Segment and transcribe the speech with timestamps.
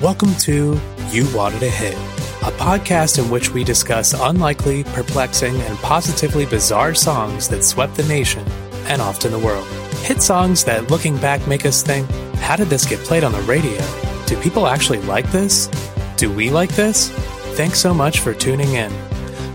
[0.00, 0.80] Welcome to
[1.10, 6.94] You Wanted a Hit, a podcast in which we discuss unlikely, perplexing, and positively bizarre
[6.94, 8.42] songs that swept the nation
[8.86, 9.66] and often the world.
[9.96, 13.42] Hit songs that, looking back, make us think, how did this get played on the
[13.42, 13.78] radio?
[14.24, 15.66] Do people actually like this?
[16.16, 17.10] Do we like this?
[17.58, 18.90] Thanks so much for tuning in.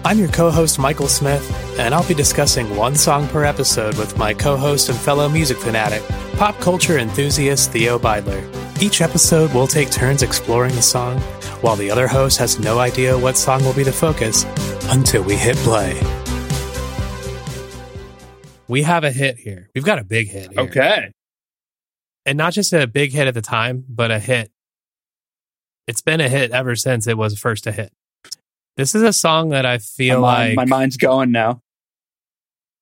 [0.03, 1.43] I'm your co host, Michael Smith,
[1.79, 5.57] and I'll be discussing one song per episode with my co host and fellow music
[5.57, 6.03] fanatic,
[6.37, 8.64] pop culture enthusiast Theo Beidler.
[8.81, 11.19] Each episode, we'll take turns exploring the song,
[11.61, 14.43] while the other host has no idea what song will be the focus
[14.89, 15.93] until we hit play.
[18.67, 19.69] We have a hit here.
[19.73, 20.59] We've got a big hit here.
[20.59, 21.11] Okay.
[22.25, 24.51] And not just a big hit at the time, but a hit.
[25.87, 27.93] It's been a hit ever since it was first a hit.
[28.75, 31.61] This is a song that I feel my, mind, like my mind's going now.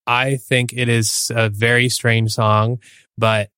[0.07, 2.79] I think it is a very strange song,
[3.15, 3.49] but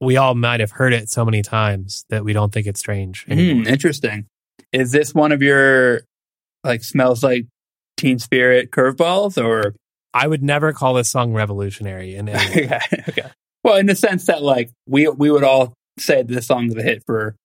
[0.00, 3.24] we all might have heard it so many times that we don't think it's strange.
[3.26, 4.26] Hmm, interesting.
[4.72, 6.02] Is this one of your
[6.64, 7.46] like smells like
[7.96, 9.74] teen spirit curveballs or
[10.12, 12.66] I would never call this song revolutionary in any way.
[12.66, 13.30] okay, okay.
[13.62, 17.02] Well, in the sense that like we we would all say this song's a hit
[17.06, 17.36] for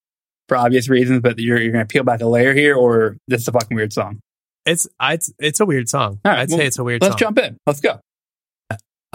[0.48, 3.48] for obvious reasons, but you're you're gonna peel back a layer here, or this is
[3.48, 4.20] a fucking weird song.
[4.66, 6.20] It's I, it's it's a weird song.
[6.26, 7.20] All right, I'd well, say it's a weird Let's song.
[7.20, 7.58] jump in.
[7.68, 8.00] Let's go.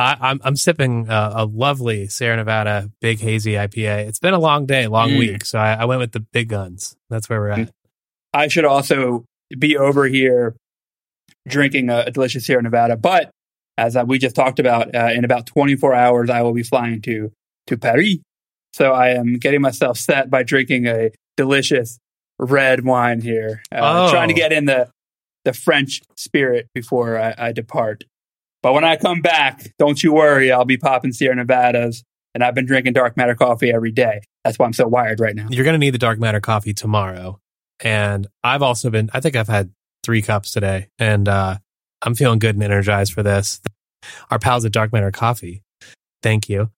[0.00, 4.08] I, I'm I'm sipping a, a lovely Sierra Nevada Big Hazy IPA.
[4.08, 5.18] It's been a long day, long Mm.
[5.18, 6.96] week, so I, I went with the big guns.
[7.10, 7.70] That's where we're at.
[8.32, 9.24] I should also
[9.58, 10.54] be over here
[11.48, 13.30] drinking a, a delicious Sierra Nevada, but
[13.76, 17.00] as uh, we just talked about, uh, in about 24 hours, I will be flying
[17.02, 17.30] to
[17.66, 18.16] to Paris.
[18.72, 21.98] So I am getting myself set by drinking a delicious
[22.38, 24.10] red wine here, uh, Oh.
[24.10, 24.88] trying to get in the
[25.44, 28.04] the French spirit before I, I depart.
[28.62, 32.54] But when I come back, don't you worry, I'll be popping Sierra Nevadas, and I've
[32.54, 34.20] been drinking dark matter coffee every day.
[34.44, 35.46] That's why I'm so wired right now.
[35.50, 37.40] You're gonna need the dark matter coffee tomorrow,
[37.80, 39.10] and I've also been.
[39.12, 39.72] I think I've had
[40.02, 41.58] three cups today, and uh,
[42.02, 43.60] I'm feeling good and energized for this.
[44.30, 45.62] Our pals at Dark Matter Coffee,
[46.22, 46.70] thank you.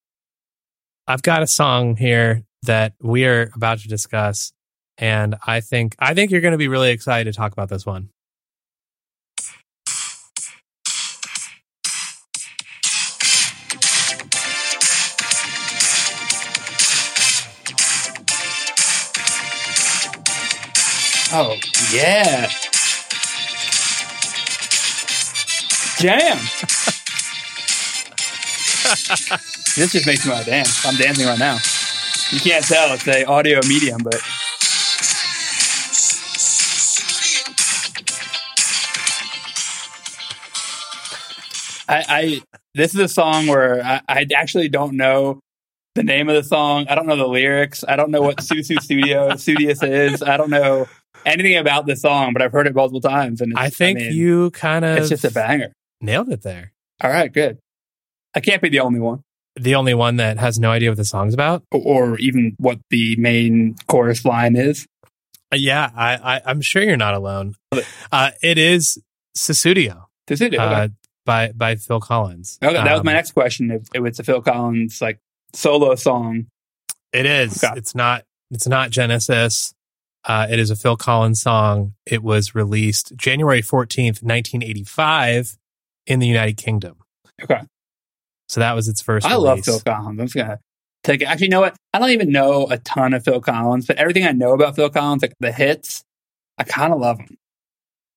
[1.07, 4.53] I've got a song here that we are about to discuss,
[4.99, 7.85] and I think I think you're going to be really excited to talk about this
[7.87, 8.11] one.
[21.35, 21.57] Oh,
[21.91, 22.47] yeah.
[25.99, 26.37] Jam.
[29.77, 30.85] this just makes me want to dance.
[30.85, 31.57] I'm dancing right now.
[32.33, 34.21] You can't tell it's a audio medium, but
[41.89, 42.43] I, I
[42.75, 45.41] this is a song where I, I actually don't know
[45.95, 46.85] the name of the song.
[46.91, 47.85] I don't know the lyrics.
[47.89, 50.23] I don't know what Susu Studio Studios is.
[50.23, 50.89] I don't know
[51.25, 53.41] anything about the song, but I've heard it multiple times.
[53.41, 55.73] And it's, I think mean, you kind of it's just a banger.
[56.01, 56.73] nailed it there.
[57.03, 57.59] All right, good.
[58.35, 59.23] I can't be the only one,
[59.57, 61.63] The only one that has no idea what the song's about.
[61.71, 61.81] or,
[62.13, 64.87] or even what the main chorus line is.
[65.53, 67.55] Uh, Yeah, I, I I'm sure you're not alone.
[68.11, 68.99] Uh, it is
[69.37, 70.05] Sussudio.
[70.31, 70.89] Okay, uh,
[71.27, 72.59] by by Phil Collins.
[72.63, 73.71] Okay, that was Um, my next question.
[73.71, 75.19] If it was a Phil Collins like
[75.53, 76.47] solo song,
[77.13, 77.63] It is.
[77.63, 77.75] Okay.
[77.77, 78.25] It's not.
[78.51, 79.75] It's not Genesis.
[80.25, 81.95] Uh, it is a Phil Collins song.
[82.07, 85.57] It was released January fourteenth, nineteen eighty five,
[86.07, 86.97] in the United Kingdom.
[87.43, 87.61] Okay.
[88.49, 89.27] So that was its first.
[89.27, 89.65] I love.
[89.65, 90.21] Phil Collins.
[90.21, 90.59] I'm just gonna
[91.03, 91.25] take it.
[91.25, 91.75] Actually, you know what?
[91.93, 94.91] I don't even know a ton of Phil Collins, but everything I know about Phil
[94.91, 96.05] Collins, like the hits,
[96.59, 97.37] I kind of love them.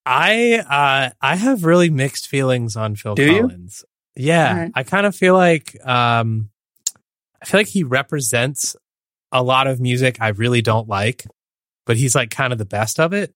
[0.06, 3.42] I uh, I have really mixed feelings on Phil Do you?
[3.42, 3.84] Collins.
[4.16, 4.72] Yeah, All right.
[4.76, 6.50] I kind of feel like um,
[7.42, 8.76] I feel like he represents
[9.32, 11.26] a lot of music I really don't like,
[11.86, 13.34] but he's like kind of the best of it.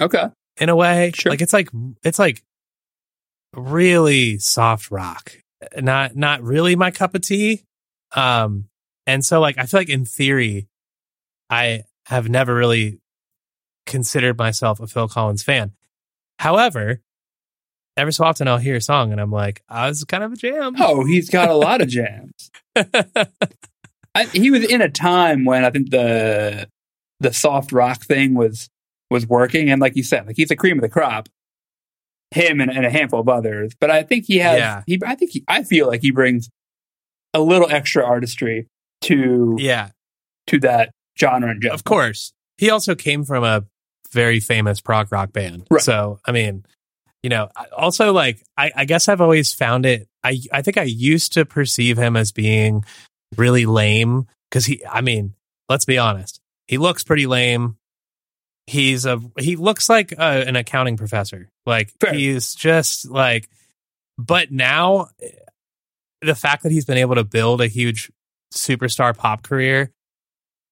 [0.00, 0.24] Okay.
[0.58, 1.12] in a way.
[1.14, 1.30] Sure.
[1.30, 1.68] Like it's like
[2.02, 2.42] it's like
[3.54, 5.32] really soft rock.
[5.76, 7.64] Not not really my cup of tea.
[8.14, 8.66] Um
[9.06, 10.68] and so like I feel like in theory
[11.50, 13.00] I have never really
[13.86, 15.72] considered myself a Phil Collins fan.
[16.38, 17.02] However,
[17.96, 20.36] every so often I'll hear a song and I'm like, I was kind of a
[20.36, 20.74] jam.
[20.78, 22.50] Oh, he's got a lot of jams.
[24.14, 26.68] I, he was in a time when I think the
[27.20, 28.68] the soft rock thing was
[29.10, 31.28] was working, and like you said, like he's the cream of the crop.
[32.32, 34.56] Him and, and a handful of others, but I think he has.
[34.56, 34.82] Yeah.
[34.86, 36.48] He, I think he, I feel like he brings
[37.34, 38.68] a little extra artistry
[39.02, 39.90] to yeah,
[40.46, 41.74] to that genre in general.
[41.74, 42.32] of course.
[42.56, 43.64] He also came from a
[44.12, 45.66] very famous prog rock band.
[45.70, 45.82] Right.
[45.82, 46.64] So, I mean,
[47.22, 50.82] you know, also like, I, I guess I've always found it, I, I think I
[50.82, 52.84] used to perceive him as being
[53.36, 55.34] really lame because he, I mean,
[55.68, 56.39] let's be honest,
[56.70, 57.76] he looks pretty lame.
[58.68, 61.50] he's a he looks like a, an accounting professor.
[61.66, 62.14] Like Fair.
[62.14, 63.48] he's just like,
[64.16, 65.08] but now
[66.22, 68.12] the fact that he's been able to build a huge
[68.54, 69.90] superstar pop career,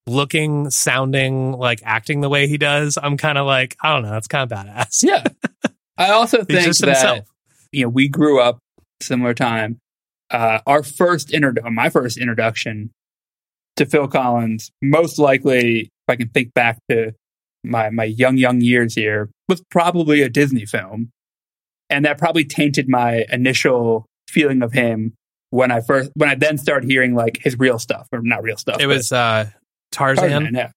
[0.07, 4.11] looking, sounding, like acting the way he does, I'm kind of like, I don't know,
[4.11, 5.03] that's kind of badass.
[5.03, 5.25] Yeah.
[5.99, 7.27] I also think that himself.
[7.73, 8.61] you know we grew up
[9.03, 9.81] similar time.
[10.31, 12.93] Uh, our first inter- my first introduction
[13.79, 17.13] to Phil Collins, most likely, if I can think back to
[17.65, 21.11] my my young young years here, was probably a Disney film,
[21.91, 25.15] and that probably tainted my initial feeling of him
[25.51, 28.57] when I first when I then started hearing like his real stuff or not real
[28.57, 28.81] stuff.
[28.81, 29.47] It was uh,
[29.91, 30.31] Tarzan.
[30.31, 30.71] Tarzan, yeah.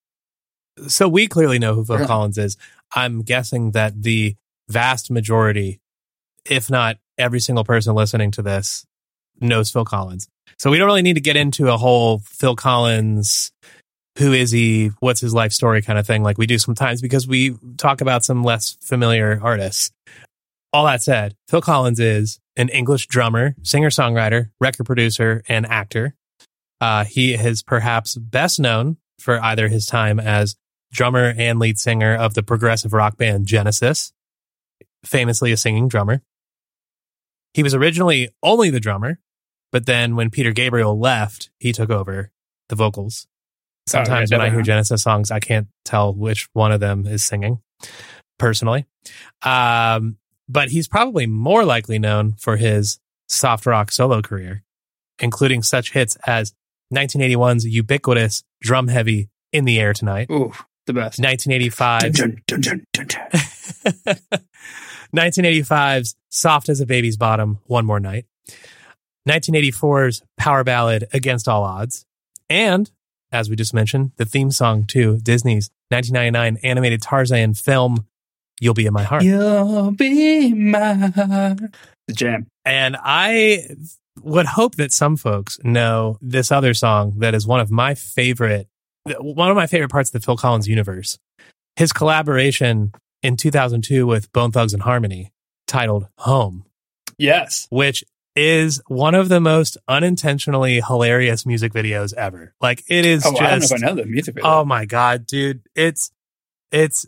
[0.88, 2.08] So we clearly know who Phil Yeah.
[2.08, 2.58] Collins is.
[2.96, 4.36] I'm guessing that the
[4.70, 5.80] vast majority,
[6.50, 8.86] if not every single person listening to this,
[9.40, 10.28] knows Phil Collins.
[10.62, 13.52] So we don't really need to get into a whole Phil Collins,
[14.20, 17.28] who is he, what's his life story kind of thing like we do sometimes because
[17.28, 19.90] we talk about some less familiar artists.
[20.72, 26.14] All that said, Phil Collins is an English drummer, singer songwriter, record producer, and actor.
[26.80, 30.58] Uh, he is perhaps best known for either his time as
[30.94, 34.14] drummer and lead singer of the progressive rock band Genesis,
[35.04, 36.22] famously a singing drummer.
[37.56, 39.18] He was originally only the drummer,
[39.72, 42.32] but then when Peter Gabriel left, he took over
[42.70, 43.28] the vocals.
[43.88, 44.62] Sometimes Oh, yeah, when I hear.
[44.62, 47.60] Genesis songs, I can't tell which one of them is singing
[48.38, 48.86] personally.
[49.42, 54.64] Um, but he's probably more likely known for his soft rock solo career,
[55.20, 56.54] including such hits as
[56.94, 60.52] 1981's ubiquitous drum heavy In the Air Tonight, Ooh,
[60.86, 61.20] the best.
[61.20, 64.18] 1985 Dun, dun, dun, dun, dun.
[65.16, 68.26] 1985's Soft as a Baby's Bottom, One More Night.
[69.28, 72.06] 1984's power ballad Against All Odds.
[72.50, 72.90] And,
[73.32, 78.08] as we just mentioned, the theme song to Disney's 1999 animated Tarzan film,
[78.60, 79.24] You'll Be in My Heart.
[79.24, 80.94] You'll be my
[82.08, 82.48] The jam.
[82.66, 83.68] And I
[84.22, 88.68] would hope that some folks know this other song that is one of my favorite,
[89.20, 91.18] one of my favorite parts of the Phil Collins universe.
[91.76, 92.92] His collaboration
[93.24, 95.32] in 2002 with Bone Thugs and Harmony
[95.68, 96.66] titled Home,
[97.18, 97.68] Yes.
[97.70, 98.04] which
[98.36, 102.54] is one of the most unintentionally hilarious music videos ever.
[102.62, 104.50] Like it is Oh, I don't know just, if I know the music video.
[104.50, 105.62] oh my God, dude.
[105.76, 106.12] It's,
[106.72, 107.06] it's,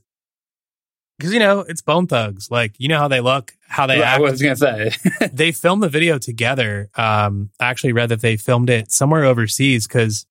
[1.18, 2.52] because you know, it's Bone Thugs.
[2.52, 4.92] Like, you know how they look, how they act I was gonna say.
[5.32, 6.90] they filmed the video together.
[6.96, 10.26] Um, I actually read that they filmed it somewhere overseas because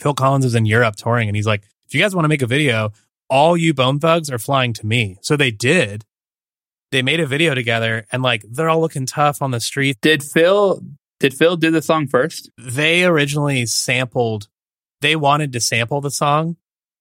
[0.00, 2.42] Phil Collins is in Europe touring, and he's like, "If you guys want to make
[2.42, 2.92] a video,
[3.30, 6.04] all you Bone Thugs are flying to me." So they did.
[6.92, 9.98] They made a video together, and like they're all looking tough on the street.
[10.02, 10.82] did Phil
[11.18, 12.50] did Phil do the song first?
[12.58, 14.48] They originally sampled.
[15.00, 16.56] They wanted to sample the song,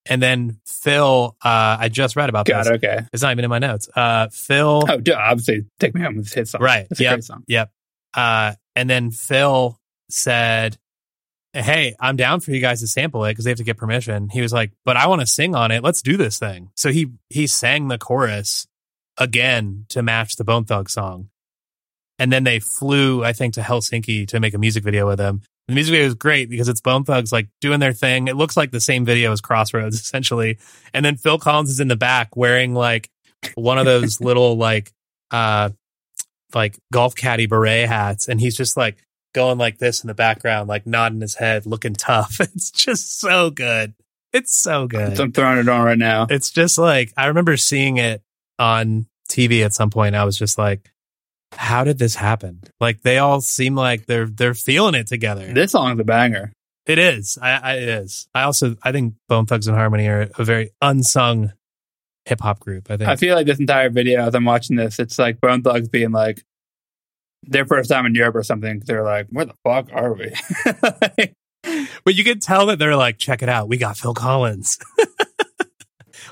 [0.06, 1.36] and then Phil.
[1.44, 2.74] Uh, I just read about Got this.
[2.74, 3.00] Okay.
[3.12, 3.90] It's not even in my notes.
[3.96, 4.84] Uh, Phil.
[4.88, 6.62] Oh, duh, obviously, take me home with his song.
[6.62, 6.88] Right.
[6.98, 7.22] Yep.
[7.48, 7.72] Yep.
[8.14, 9.80] Uh, and then Phil
[10.10, 10.78] said,
[11.54, 14.30] Hey, I'm down for you guys to sample it because they have to get permission.
[14.30, 15.84] He was like, But I want to sing on it.
[15.84, 16.70] Let's do this thing.
[16.76, 18.68] So he he sang the chorus
[19.22, 21.30] again to match the Bone Thug song.
[22.18, 25.42] And then they flew, I think, to Helsinki to make a music video with him.
[25.68, 28.28] The music video is great because it's Bone Thugs like doing their thing.
[28.28, 30.58] It looks like the same video as Crossroads, essentially.
[30.94, 33.10] And then Phil Collins is in the back wearing like
[33.56, 34.92] one of those little like
[35.30, 35.70] uh
[36.54, 38.98] like golf caddy beret hats, and he's just like
[39.34, 42.40] going like this in the background, like nodding his head, looking tough.
[42.40, 43.94] It's just so good.
[44.34, 45.20] It's so good.
[45.20, 46.28] I'm throwing it on right now.
[46.30, 48.22] It's just like I remember seeing it
[48.60, 50.16] on TV at some point.
[50.16, 50.92] I was just like,
[51.54, 52.62] how did this happen?
[52.80, 55.54] Like they all seem like they're they're feeling it together.
[55.54, 56.54] This song's a banger.
[56.86, 57.38] It is.
[57.42, 58.28] I, I it is.
[58.34, 61.54] I also I think Bone Thugs and Harmony are a very unsung
[62.26, 62.90] hip hop group.
[62.90, 63.10] I think.
[63.10, 66.12] I feel like this entire video, as I'm watching this, it's like Bone Thugs being
[66.12, 66.44] like
[67.44, 68.82] their first time in Europe or something.
[68.86, 70.34] They're like, "Where the fuck are we?"
[72.04, 74.80] but you can tell that they're like, check it out, we got Phil Collins.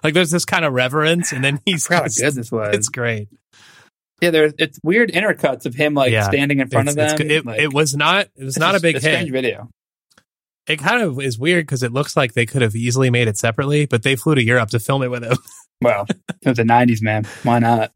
[0.04, 2.76] like there's this kind of reverence, and then he's how just- good this was.
[2.76, 3.28] it's great.
[4.22, 6.24] yeah, there's it's weird intercuts of him like Yeah.
[6.24, 7.18] standing in front of them.
[7.22, 8.28] it, like, it was not.
[8.36, 9.32] It was not a big strange hit.
[9.32, 9.70] video.
[10.68, 13.38] It kind of is weird because it looks like they could have easily made it
[13.38, 15.38] separately, but they flew to Europe to film it with him.
[15.82, 17.26] Well, it was the '90s, man.
[17.44, 17.92] Why not?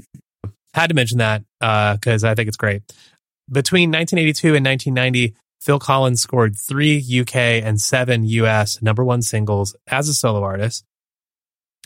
[0.74, 2.82] Had to mention that uh, because I think it's great.
[3.52, 9.76] Between 1982 and 1990, Phil Collins scored three UK and seven US number one singles
[9.86, 10.86] as a solo artist.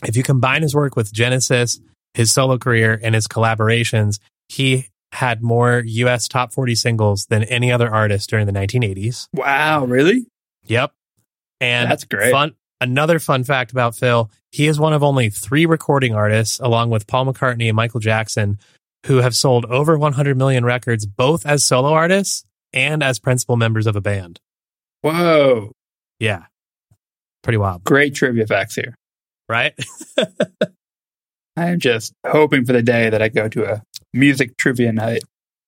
[0.04, 1.80] If you combine his work with Genesis,
[2.14, 7.72] his solo career, and his collaborations, he had more US top 40 singles than any
[7.72, 9.28] other artist during the 1980s.
[9.32, 10.26] Wow, really?
[10.66, 10.92] Yep.
[11.60, 12.30] And That's great.
[12.30, 16.90] Fun Another fun fact about Phil, he is one of only three recording artists, along
[16.90, 18.58] with Paul McCartney and Michael Jackson,
[19.06, 23.88] who have sold over 100 million records, both as solo artists and as principal members
[23.88, 24.38] of a band.
[25.00, 25.72] Whoa.
[26.20, 26.44] Yeah.
[27.42, 27.82] Pretty wild.
[27.82, 28.94] Great trivia facts here.
[29.48, 29.74] Right?
[31.56, 33.82] I'm just hoping for the day that I go to a
[34.14, 35.22] music trivia night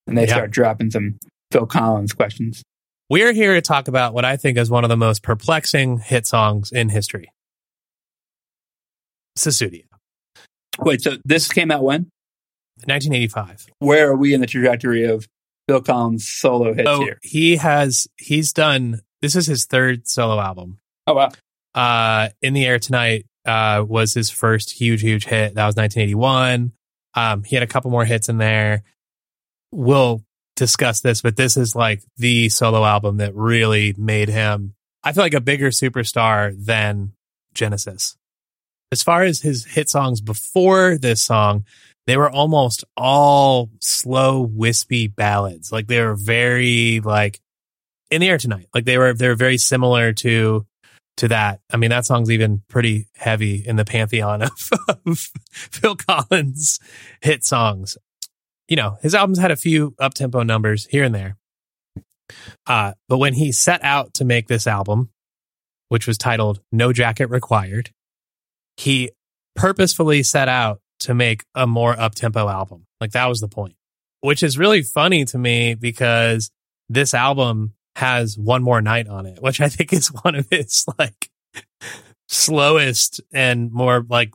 [0.07, 0.35] and they Yeah.
[0.35, 1.19] start dropping some
[1.51, 2.63] Phil Collins questions.
[3.09, 6.27] We're here to talk about what I think is one of the most perplexing hit
[6.27, 7.33] songs in history.
[9.39, 9.85] Sussudio,
[10.81, 12.09] Wait, so this came out when?
[12.85, 13.67] 1985.
[13.79, 15.27] Where are we in the trajectory of
[15.69, 17.19] Phil Collins solo hits So here?
[17.23, 20.79] he has, he's done, this is his third solo album.
[21.07, 21.31] Oh wow.
[21.75, 25.55] uh, In the Air Tonight uh, was his first huge, huge hit.
[25.55, 26.73] That was 1981.
[27.15, 28.83] Um, he had a couple more hits in there.
[29.73, 30.25] We'll
[30.57, 35.25] discuss this, but this is like the solo album that really made him, I feel
[35.25, 37.13] like, a bigger superstar than
[37.55, 38.17] Genesis.
[38.93, 41.65] As far as his hit songs before this song,
[42.07, 45.71] they were almost all slow, wispy ballads.
[45.71, 47.41] Like they were very like
[48.11, 48.67] in the air tonight.
[48.75, 50.67] Like they were they were very similar to
[51.21, 51.61] to that.
[51.71, 55.19] I mean, that song's even pretty heavy in the pantheon of, of
[55.53, 56.81] Phil Collins
[57.21, 57.99] hit songs.
[58.69, 61.37] You know, his albums had a few up tempo numbers here and there.
[62.67, 65.11] Uh, but when he set out to make this album,
[65.89, 67.91] which was titled No Jacket Required,
[68.79, 69.11] he
[69.55, 72.87] purposefully set out to make a more up tempo album.
[72.99, 73.75] Like that was the point,
[74.21, 76.51] which is really funny to me because
[76.89, 80.85] this album has one more night on it, which I think is one of his
[80.99, 81.29] like
[82.29, 84.33] slowest and more like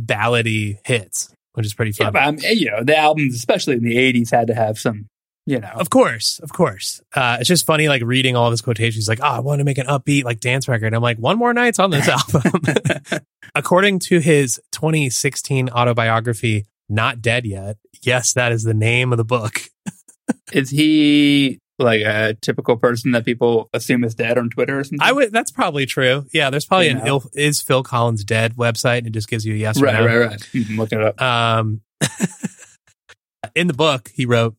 [0.00, 2.12] ballady hits, which is pretty Yeah, fun.
[2.12, 5.06] but I'm, you know, the albums, especially in the 80s, had to have some,
[5.46, 5.70] you know.
[5.74, 7.00] Of course, of course.
[7.14, 8.96] Uh, it's just funny, like reading all of his quotations.
[8.96, 11.38] He's like, "Oh, I want to make an upbeat like dance record." I'm like, "One
[11.38, 12.62] more night's on this album."
[13.54, 19.24] According to his 2016 autobiography, "Not Dead Yet," yes, that is the name of the
[19.24, 19.60] book.
[20.52, 24.98] Is he like a typical person that people assume is dead on Twitter or something?
[25.02, 25.32] I would.
[25.32, 26.26] That's probably true.
[26.32, 27.22] Yeah, there's probably You an know.
[27.34, 30.06] is Phil Collins dead website, and it just gives you a yes or right, no.
[30.06, 30.40] right, right.
[30.52, 31.20] Mhm, Look it up.
[31.20, 31.80] Um,
[33.54, 34.56] in the book, he wrote,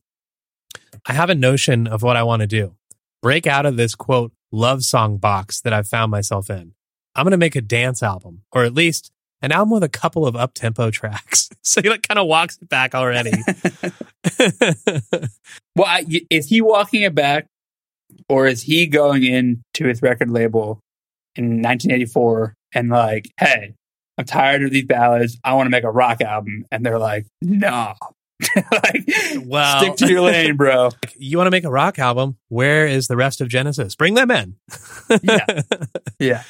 [1.06, 2.74] I have a notion of what I want to do.
[3.22, 6.72] Break out of this quote, love song box that I've found myself in.
[7.14, 9.10] I'm going to make a dance album, or at least
[9.46, 11.48] an album with a couple of up tempo tracks.
[11.62, 13.32] so he like kind of walks it back already.
[15.76, 17.46] Well, I, is he walking it back,
[18.30, 20.80] or is he going into his record label
[21.34, 23.74] in 1984 and like, hey,
[24.16, 25.38] I'm tired of these ballads.
[25.44, 27.92] I want to make a rock album, and they're like, no,
[28.72, 29.04] like,
[29.44, 30.90] Well- stick to your lane, bro.
[31.18, 32.38] you want to make a rock album?
[32.48, 33.94] Where is the rest of Genesis?
[33.94, 34.56] Bring them in.
[35.22, 35.62] Yeah.
[36.18, 36.42] Yeah,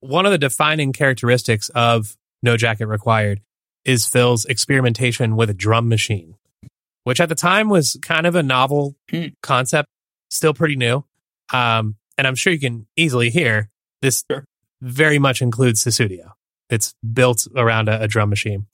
[0.00, 3.40] one of the defining characteristics of No Jacket Required
[3.84, 6.34] is Phil's experimentation with a drum machine,
[7.04, 9.26] which at the time was kind of a novel Hmm.
[9.42, 9.88] concept,
[10.30, 11.04] still pretty new.
[11.52, 13.70] Um, and I'm sure you can easily hear
[14.02, 14.44] this Sure.
[14.82, 16.32] very much includes Sussudio.
[16.68, 18.66] It's built around a, a drum machine.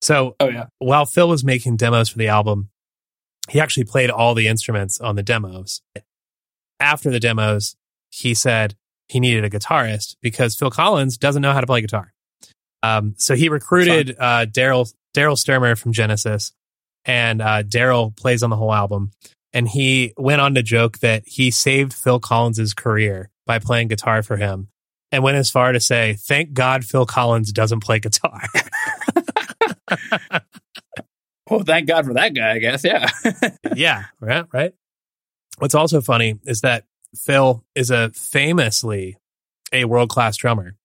[0.00, 2.70] So oh yeah, while Phil was making demos for the album,
[3.50, 5.82] he actually played all the instruments on the demos.
[6.80, 7.76] After the demos,
[8.10, 8.76] he said
[9.08, 12.12] he needed a guitarist because Phil Collins doesn't know how to play guitar.
[12.82, 16.52] Um, so he recruited uh, Daryl Daryl Stuermer from Genesis,
[17.04, 19.12] and uh, Daryl plays on the whole album.
[19.52, 24.22] And he went on to joke that he saved Phil Collins's career by playing guitar
[24.22, 24.68] for him,
[25.10, 28.40] and went as far to say, "Thank God Phil Collins doesn't play guitar."
[31.50, 32.52] well, thank God for that guy.
[32.52, 32.82] I guess.
[32.82, 33.10] Yeah,
[33.76, 34.72] yeah, right, right.
[35.58, 36.84] What's also funny is that
[37.14, 39.18] Phil is a famously
[39.72, 40.76] a world class drummer,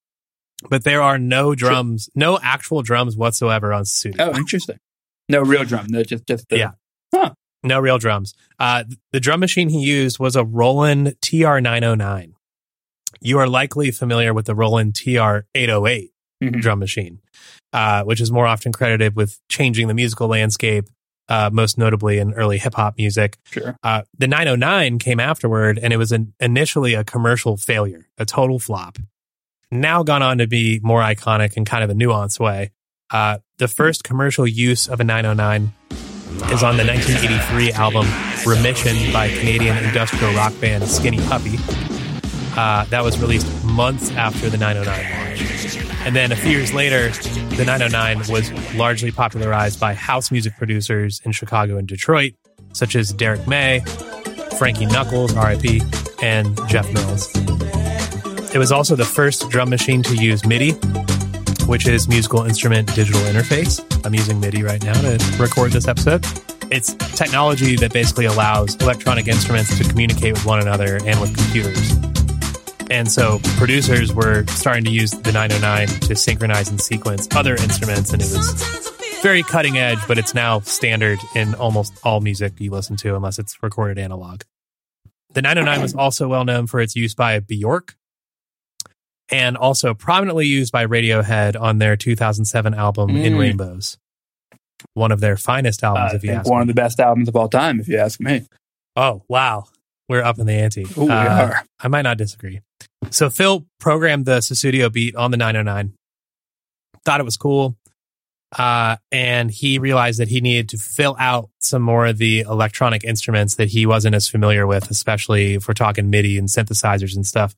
[0.69, 4.31] but there are no drums, no actual drums whatsoever on Studio.
[4.33, 4.77] oh, interesting.
[5.29, 5.87] No real drum.
[5.89, 7.29] No, just just the, Yeah.
[7.63, 8.33] No real drums.
[8.59, 12.33] Uh, the drum machine he used was a Roland TR 909.
[13.19, 16.11] You are likely familiar with the Roland TR 808
[16.43, 16.61] Mhm.
[16.61, 17.19] drum machine,
[17.73, 20.85] uh, which is more often credited with changing the musical landscape,
[21.29, 23.37] uh, most notably in early hip hop music.
[23.51, 23.75] Sure.
[23.83, 28.59] Uh, the 909 came afterward and it was an, initially a commercial failure, a total
[28.59, 28.97] flop.
[29.71, 32.71] Now gone on to be more iconic in kind of a nuanced way.
[33.12, 35.74] Uh, the first commercial use of a 909
[36.51, 38.05] is on the 1983 album
[38.45, 41.57] Remission by Canadian industrial rock band Skinny Puppy.
[42.55, 45.77] Uh, that was released months after the 909 launch.
[46.05, 47.09] And then a few years later,
[47.55, 52.33] the 909 was largely popularized by house music producers in Chicago and Detroit,
[52.74, 53.81] such as Derrick May,
[54.57, 55.81] Frankie Knuckles, RIP,
[56.21, 57.76] and Jeff Mills.
[58.57, 60.71] It was also the first drum machine to use MIDI,
[61.67, 63.79] which is musical instrument digital interface.
[64.03, 66.25] I'm using MIDI right now to record this episode.
[66.71, 71.91] It's technology that basically allows electronic instruments to communicate with one another and with computers.
[72.89, 78.11] And so producers were starting to use the 909 to synchronize and sequence other instruments,
[78.11, 82.71] and it was very cutting edge, but it's now standard in almost all music you
[82.71, 84.41] listen to, unless it's recorded analog.
[85.35, 87.93] The 909 was also well known for its use by Bjork
[89.31, 93.39] and also prominently used by Radiohead on their 2007 album In Mm.
[93.39, 93.98] Rainbows.
[94.93, 96.62] One of their finest albums, I if you ask one me.
[96.63, 98.46] of the best albums of all time, if you ask me.
[98.96, 99.65] Oh, wow.
[100.10, 100.84] We're up in the ante.
[100.98, 101.65] Ooh, we Uh, are.
[101.79, 102.62] I might not disagree.
[103.10, 105.93] So Phil programmed the Sussudio beat on the 909.
[107.05, 107.75] Thought it was cool.
[108.57, 113.03] Uh, and he realized that he needed to fill out some more of the electronic
[113.03, 117.25] instruments that he wasn't as familiar with, especially if we're talking MIDI and synthesizers and
[117.27, 117.55] stuff.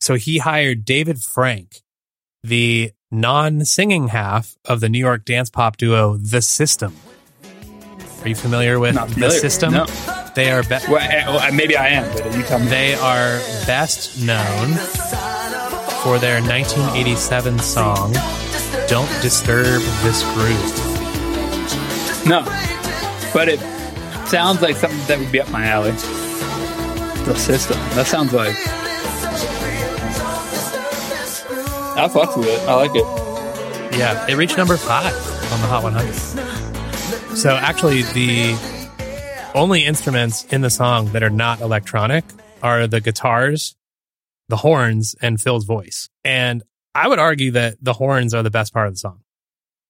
[0.00, 1.82] So he hired David Frank,
[2.42, 6.96] the non singing half of the New York dance pop duo The System.
[8.22, 9.30] Are you familiar with Not The.
[9.30, 9.72] System?
[9.72, 9.86] No.
[10.34, 12.66] They are be- Well, eh, well, maybe I am, but you tell me.
[12.66, 14.68] they are best known
[16.02, 18.12] for their 1987 song,
[18.88, 20.88] Don't Disturb This Groove.
[22.26, 22.44] No,
[23.34, 23.60] but it
[24.28, 25.90] sounds like something that would be up my alley.
[27.24, 27.76] The system.
[27.94, 28.56] That sounds like.
[31.94, 32.60] I fucks with it.
[32.68, 33.98] I like it.
[33.98, 35.14] Yeah, it reached number five
[35.52, 37.36] on the Hot 100.
[37.36, 38.56] So actually, the
[39.54, 42.24] only instruments in the song that are not electronic
[42.62, 43.76] are the guitars,
[44.48, 46.08] the horns, and Phil's voice.
[46.24, 46.62] And
[46.94, 49.20] I would argue that the horns are the best part of the song.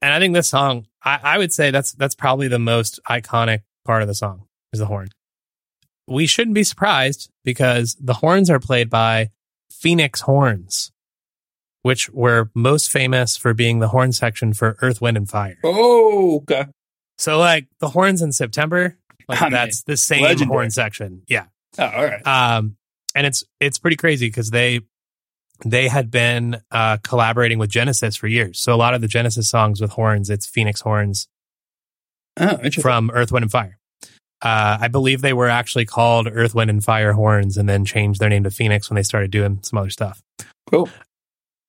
[0.00, 3.60] And I think this song, I, I would say that's that's probably the most iconic
[3.84, 5.10] part of the song is the horn.
[6.08, 9.30] We shouldn't be surprised because the horns are played by
[9.70, 10.90] Phoenix Horns,
[11.82, 15.58] which were most famous for being the horn section for Earth, Wind, and Fire.
[15.64, 16.66] Oh, okay.
[17.18, 18.96] So, like the horns in September,
[19.28, 20.48] like I mean, that's the same legendary.
[20.48, 21.22] horn section.
[21.28, 21.46] Yeah.
[21.78, 22.26] Oh, all right.
[22.26, 22.76] Um,
[23.14, 24.80] and it's it's pretty crazy because they
[25.64, 28.58] they had been uh, collaborating with Genesis for years.
[28.58, 31.28] So a lot of the Genesis songs with horns, it's Phoenix horns
[32.40, 32.82] Oh, interesting.
[32.82, 33.78] from Earth, Wind, and Fire.
[34.40, 38.18] Uh, I believe they were actually called Earth, Wind, and Fire horns, and then changed
[38.20, 40.20] their name to Phoenix when they started doing some other stuff.
[40.68, 40.88] Cool.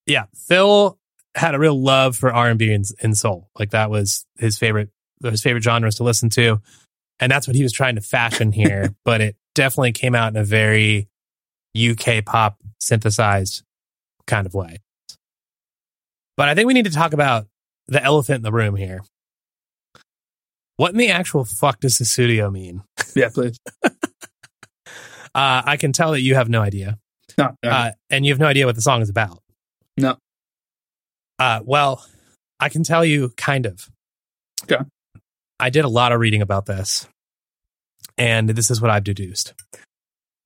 [0.06, 0.98] Yeah, Phil
[1.36, 3.50] had a real love for R and B and, soul.
[3.58, 4.90] Like that was his favorite
[5.24, 6.62] his favorite genres to listen to,
[7.20, 8.94] and that's what he was trying to fashion here.
[9.06, 11.08] but it definitely came out in a very
[11.78, 13.64] UK pop synthesized
[14.28, 14.78] kind of way.
[16.36, 17.48] But I think we need to talk about
[17.88, 19.02] the elephant in the room here.
[20.78, 22.84] What in the actual fuck does the studio mean?
[23.16, 23.60] Yeah, please.
[25.36, 27.00] Uh, I can tell that you have no idea,
[27.40, 27.70] No, no.
[27.72, 29.42] uh, and you have no idea what the song is about.
[29.98, 30.18] No.
[31.40, 32.06] Uh, well,
[32.60, 33.90] I can tell you kind of.
[34.64, 34.84] Okay.
[35.60, 37.08] I did a lot of reading about this,
[38.18, 39.54] and this is what I've deduced.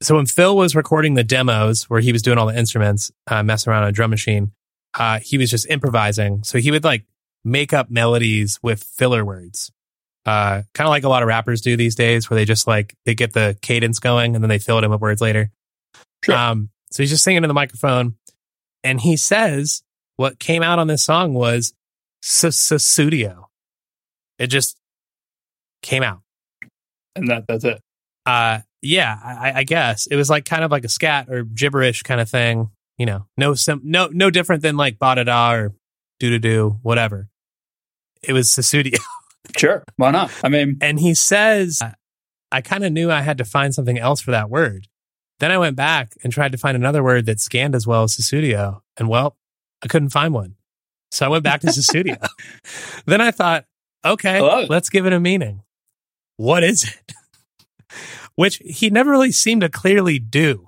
[0.01, 3.41] So when Phil was recording the demos where he was doing all the instruments, uh,
[3.41, 4.51] messing around on a drum machine,
[4.93, 6.43] uh, he was just improvising.
[6.43, 7.05] So he would like
[7.43, 9.71] make up melodies with filler words,
[10.25, 12.93] uh, kind of like a lot of rappers do these days, where they just like
[13.05, 15.49] they get the cadence going and then they fill it in with words later.
[16.23, 16.35] Sure.
[16.35, 18.15] Um, so he's just singing in the microphone,
[18.87, 19.83] and he says
[20.15, 21.73] what came out on this song was
[22.21, 23.49] studio.
[24.39, 24.77] It just
[25.81, 26.21] came out.
[27.15, 27.81] and that that's it.
[28.25, 32.03] Uh, yeah, I, I guess it was like kind of like a scat or gibberish
[32.03, 32.69] kind of thing.
[32.97, 35.73] You know, no sim, no no different than like ba da da or
[36.19, 37.29] doo doo doo whatever.
[38.23, 38.99] It was studio,
[39.57, 39.83] Sure.
[39.97, 40.31] Why not?
[40.43, 41.81] I mean, and he says,
[42.51, 44.87] "I kind of knew I had to find something else for that word."
[45.39, 48.13] Then I went back and tried to find another word that scanned as well as
[48.25, 49.35] studio, and well,
[49.83, 50.55] I couldn't find one.
[51.11, 52.17] So I went back to studio.
[53.05, 53.65] then I thought,
[54.03, 54.69] okay, it.
[54.69, 55.61] let's give it a meaning.
[56.37, 57.13] What is it?
[58.35, 60.67] Which he never really seemed to clearly do.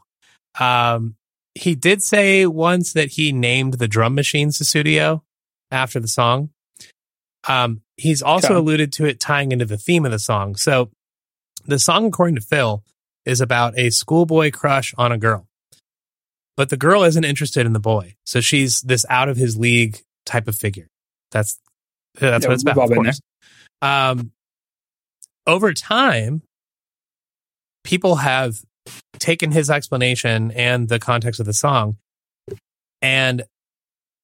[0.59, 1.15] Um,
[1.55, 5.23] he did say once that he named the drum machine studio
[5.71, 6.49] after the song.
[7.47, 8.55] Um, he's also Okay.
[8.55, 10.55] alluded to it tying into the theme of the song.
[10.55, 10.89] So
[11.65, 12.83] the song, according to Phil,
[13.29, 15.45] is about a schoolboy crush on a girl.
[16.57, 18.15] But the girl isn't interested in the boy.
[18.25, 20.87] So she's this out of his league type of figure.
[21.31, 21.57] That's
[22.19, 22.77] that's Yeah, what it's about.
[22.77, 23.21] Of course.
[23.81, 24.31] Um,
[25.47, 26.41] over time,
[27.83, 28.57] people have
[29.19, 31.97] taken his explanation and the context of the song,
[33.01, 33.43] and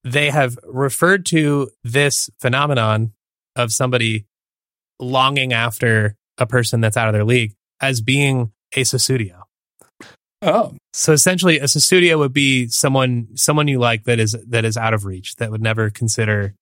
[0.04, 3.14] they have referred to this phenomenon
[3.56, 4.26] of somebody
[5.00, 9.44] longing after a person that's out of their league as being a Sussudio.
[10.42, 14.78] Oh, So essentially, a studio would be someone someone you like that is that is
[14.78, 16.54] out of reach that would never consider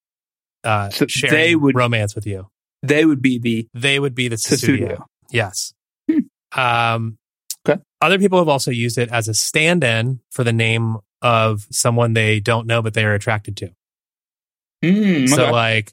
[0.64, 2.48] uh, So sharing they would- romance with you.
[2.82, 5.04] they would be the They would be the Sussudio.
[5.32, 5.74] Yes.
[6.10, 6.20] Hmm.
[6.60, 7.18] Um,
[7.66, 7.82] Okay.
[8.02, 12.42] Other people have also used it as a stand-in for the name of someone they
[12.42, 13.72] don't know but they are attracted to.
[14.84, 15.52] Mm, So okay.
[15.52, 15.92] like,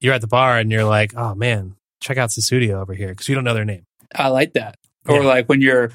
[0.00, 3.28] you're at the bar and you're like, "Oh man, check out Sussudio over here," because
[3.28, 3.84] you don't know their name.
[4.14, 4.76] I like that.
[5.08, 5.26] Or Yeah.
[5.26, 5.90] like when you're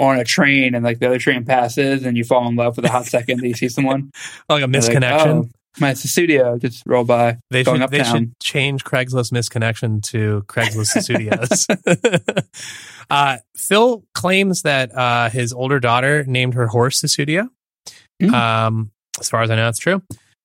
[0.00, 2.80] on a train and like the other train passes and you fall in love for
[2.82, 4.10] the hot second that you see someone.
[4.48, 5.26] Like a like, misconnection.
[5.44, 5.48] oh,
[5.80, 7.38] my studio just roll by.
[7.50, 11.66] They should they should change Craigslist misconnection to Craigslist Studios.
[13.10, 17.48] uh, Phil claims that uh, his older daughter named her horse the Studio.
[18.20, 18.34] Hmm.
[18.34, 18.90] Um,
[19.20, 20.02] as far as I know, it's true.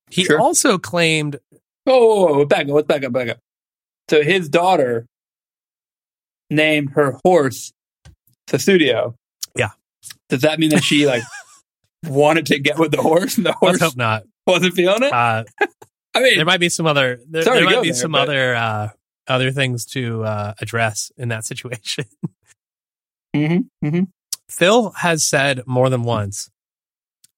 [0.09, 0.39] He Sure.
[0.39, 1.39] also claimed
[1.87, 3.37] Oh, back up, back up, back up.
[4.09, 5.05] So his daughter
[6.49, 7.71] named her horse
[8.47, 9.15] the studio.
[9.55, 9.69] Yeah.
[10.29, 11.23] Does that mean that she like
[12.05, 14.23] wanted to get with the horse and the let's horse hope not.
[14.47, 15.13] wasn't feeling it?
[15.13, 15.43] Uh,
[16.15, 18.55] I mean, there might be some other there, there might be there, some but- other
[18.55, 18.89] uh,
[19.27, 22.05] other things to uh, address in that situation.
[23.35, 24.07] mhm, mhm.
[24.49, 26.49] Phil has said more than once,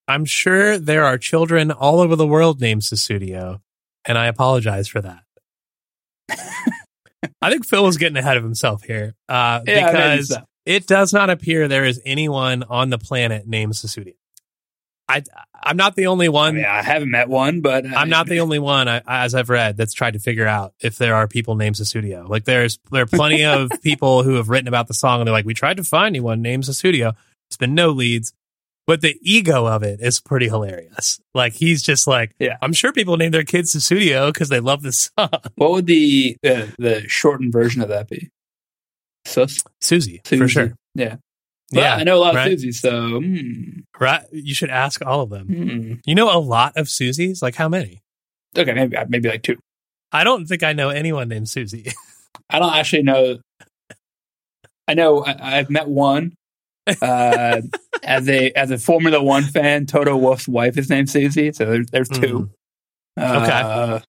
[0.08, 3.62] I'm sure there are children all over the world named Sussudio,
[4.04, 5.22] and I apologize for that.
[7.42, 10.44] I think Phil was getting ahead of himself here uh, Yeah, because so.
[10.66, 14.14] It does not appear there is anyone on the planet named Sussudio.
[15.08, 15.22] I,
[15.64, 16.56] I'm not the only I one.
[16.56, 19.78] mean, I haven't met one, but I'm not the only one, I, as I've read,
[19.78, 22.28] that's tried to figure out if there are people named Sussudio.
[22.28, 25.34] Like there's there are plenty of people who have written about the song, and they're
[25.34, 27.14] like, "We tried to find anyone named Sussudio.
[27.50, 28.34] There's been no leads."
[28.88, 31.20] But the ego of it is pretty hilarious.
[31.34, 32.58] Like he's just like, Yeah.
[32.62, 36.36] I'm sure people name their kids Sussudio because they love this song." What would the
[36.44, 38.32] uh, the shortened version of that be?
[39.26, 39.64] Sus?
[39.82, 40.74] Susie, for sure.
[40.94, 41.16] Yeah.
[41.74, 42.52] Well, Yeah, I know a lot right?
[42.54, 44.24] of Susies, so hmm, right.
[44.32, 45.48] You should ask all of them.
[45.48, 45.94] hmm.
[46.06, 47.42] You know a lot of Susies.
[47.42, 48.02] Like how many?
[48.58, 49.58] okay, maybe maybe like two.
[50.12, 51.92] I don't think I know anyone named Susie.
[52.50, 53.40] I don't actually know.
[54.88, 56.34] I know I, I've met one.
[57.02, 57.62] Uh,
[58.04, 61.88] as a as a Formula One fan, Toto Wolff's wife is named Susie, so there's
[61.88, 62.52] there's two.
[63.20, 63.42] Mm.
[63.42, 63.52] Okay.
[63.52, 64.00] Uh,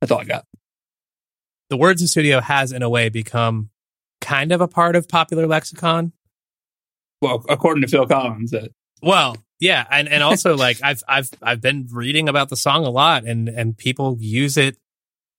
[0.00, 0.44] that's all I got.
[1.70, 3.70] the word studio has in a way become
[4.28, 6.12] kind of a part of popular lexicon
[7.22, 8.68] Well, according to Phil Collins, uh,
[9.02, 12.90] well yeah and and also like i've i've i've been reading about the song a
[12.90, 14.76] lot and and people use it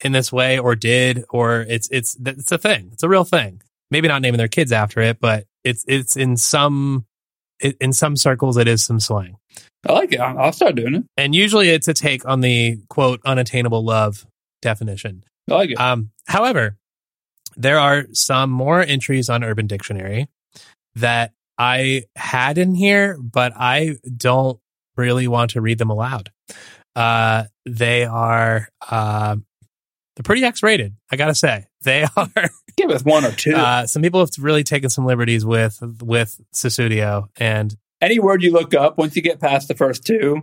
[0.02, 3.62] in this way or did or it's it's it's a thing it's a real thing
[3.92, 7.06] maybe not naming their kids after it but it's it's in some
[7.82, 9.36] in some circles it is some slang
[9.88, 10.20] I like it.
[10.20, 11.04] I'll, I'll start doing it.
[11.18, 14.26] and usually it's a take on the quote unattainable love
[14.62, 15.80] definition I like it.
[15.80, 16.78] Um, however,
[17.60, 20.28] there are some more entries on Urban Dictionary
[20.96, 24.60] that I had in here, but I don't
[24.96, 26.32] really want to read them aloud.
[26.96, 29.46] Uh, they are um,
[30.16, 30.96] they're pretty X-rated.
[31.12, 32.28] I gotta say, they are.
[32.78, 33.54] Give us one or two.
[33.56, 38.52] Uh, some people have really taken some liberties with with Sussudio, and Any word you
[38.52, 40.42] look up, once you get past the first two,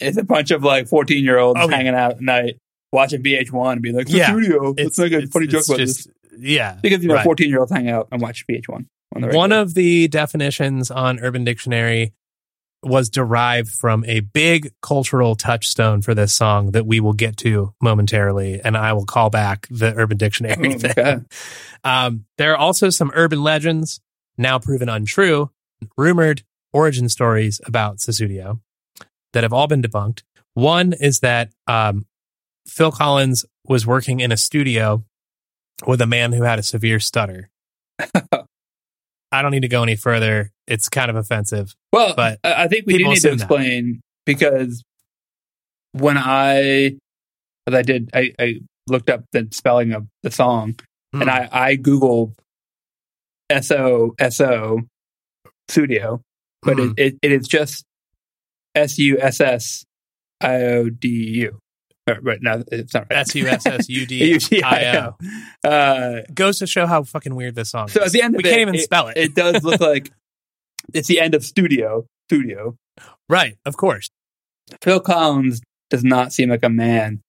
[0.00, 2.56] it's a bunch of like 14 year olds Oh, hanging out at night
[2.92, 4.30] watching VH1 and be like, Yeah.
[4.32, 4.74] studio.
[4.76, 6.14] Let's make a funny joke it's about just this.
[6.38, 7.24] Yeah, Because, you know, right.
[7.24, 8.86] 14 year olds hang out and watch VH1.
[9.16, 12.12] On the One of the definitions on Urban Dictionary
[12.82, 17.74] was derived from a big cultural touchstone for this song that we will get to
[17.82, 20.74] momentarily, and I will call back the Urban Dictionary.
[20.74, 20.90] Oh, thing.
[20.90, 21.18] okay.
[21.84, 24.00] Um, there are also some urban legends,
[24.38, 25.50] now proven untrue,
[25.96, 28.60] rumored origin stories about Sussudio
[29.32, 30.22] that have all been debunked.
[30.54, 32.06] One is that um,
[32.66, 35.04] Phil Collins was working in a studio
[35.86, 37.50] with a man who had a severe stutter.
[39.32, 40.50] I don't need to go any further.
[40.66, 41.74] It's kind of offensive.
[41.92, 43.44] Well, But I think we do need to assume that.
[43.44, 44.82] explain because
[45.92, 46.96] when I,
[47.66, 48.54] as I did, I, I
[48.88, 50.76] looked up the spelling of the song
[51.12, 51.22] Hmm.
[51.22, 52.34] and I, I Googled
[53.48, 54.80] S O S O
[55.68, 56.20] studio,
[56.62, 56.92] but Hmm.
[56.96, 57.84] it, it, it is just
[58.74, 59.84] S U S S
[60.40, 61.58] I O D U.
[62.06, 63.20] Right, now, it's not right.
[63.20, 64.96] S U S S U D I
[65.64, 65.68] O.
[65.68, 68.06] Uh, Goes to show how fucking weird this song so is.
[68.06, 69.16] at the end of we it, can't even it, spell it.
[69.16, 70.10] it does look like
[70.92, 72.06] it's the end of studio.
[72.28, 72.76] Studio.
[73.28, 74.08] right, of course.
[74.82, 75.60] Phil Collins
[75.90, 77.20] does not seem like a man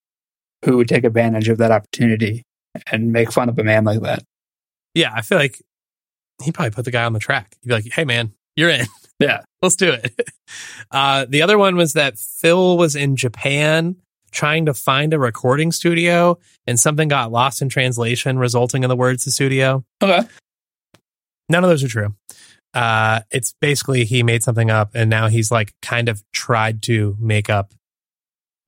[0.65, 2.43] who would take advantage of that opportunity
[2.91, 4.23] and make fun of a man like that.
[4.93, 5.61] Yeah, I feel like
[6.43, 7.55] he probably put the guy on the track.
[7.61, 8.85] He'd be like, hey, man, you're in.
[9.19, 9.41] Yeah.
[9.61, 10.13] Let's do it.
[10.89, 13.95] Uh, the other one was that Phil was in Japan
[14.31, 18.95] trying to find a recording studio and something got lost in translation, resulting in the
[18.95, 19.83] words to studio.
[20.01, 20.27] Okay.
[21.49, 22.15] None of those are true.
[22.73, 27.17] Uh, it's basically he made something up and now he's like kind of tried to
[27.19, 27.73] make up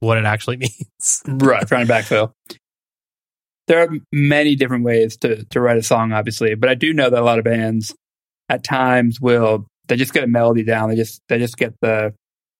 [0.01, 1.23] what it actually means.
[1.27, 2.33] right, trying to backfill.
[3.67, 7.09] There are many different ways to to write a song, obviously, but I do know
[7.09, 7.95] that a lot of bands
[8.49, 10.89] at times will they just get a melody down.
[10.89, 12.13] They just they just get the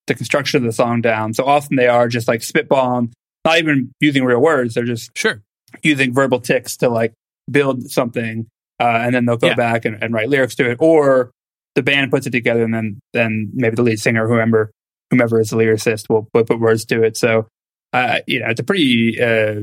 [0.08, 1.34] the construction of the song down.
[1.34, 3.12] So often they are just like spitballing,
[3.46, 4.74] not even using real words.
[4.76, 5.42] They're just Sure.
[5.82, 7.14] using verbal ticks to like
[7.50, 8.48] build something,
[8.80, 9.56] uh, and then they'll go Yeah.
[9.56, 11.32] back and, and write lyrics to it, or
[11.76, 14.72] the band puts it together, and then then maybe the lead singer, whoever
[15.10, 17.16] whomever is the lyricist, will, will put words to it.
[17.18, 17.48] So,
[17.94, 19.62] uh, you know, it's a pretty uh,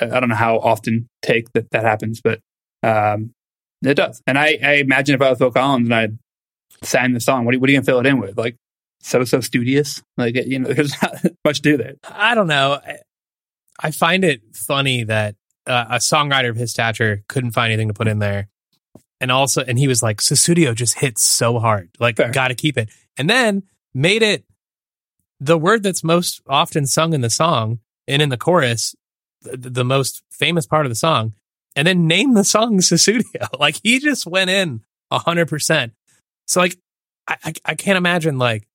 [0.00, 2.40] I don't know how often take that that happens, but
[2.82, 3.30] um,
[3.84, 4.20] it does.
[4.26, 6.08] And I, I imagine if I was Phil Collins and I
[6.84, 8.36] sang the song, what are, you- what are you gonna fill it in with?
[8.38, 8.56] Like
[9.00, 11.96] so so studious, like you know, there's not much to that.
[12.04, 12.80] I don't know.
[13.82, 15.36] I, find it funny that
[15.66, 18.48] uh, a songwriter of his stature couldn't find anything to put in there.
[19.20, 21.90] And also, and he was like, Sussudio just hits so hard.
[21.98, 22.30] Like, Fair.
[22.30, 22.88] got to keep it.
[23.18, 24.44] And then made it
[25.38, 28.94] the word that's most often sung in the song and in the chorus,
[29.42, 31.34] the, the most famous part of the song,
[31.76, 33.58] and then name the song Sussudio.
[33.58, 34.82] Like, he just went in
[35.12, 35.92] 100%.
[36.46, 36.76] So, like,
[37.26, 38.66] I, I, I can't imagine, like,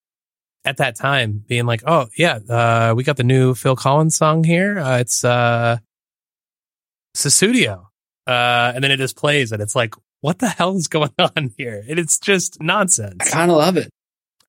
[0.65, 4.43] at that time being like, oh yeah, uh, we got the new Phil Collins song
[4.43, 4.79] here.
[4.79, 5.77] Uh, it's uh,
[7.15, 7.85] Sussudio,
[8.27, 11.53] uh, and then it just plays, and it's like, what the hell is going on
[11.57, 11.83] here?
[11.87, 13.17] And it's just nonsense.
[13.21, 13.89] I kind of love it.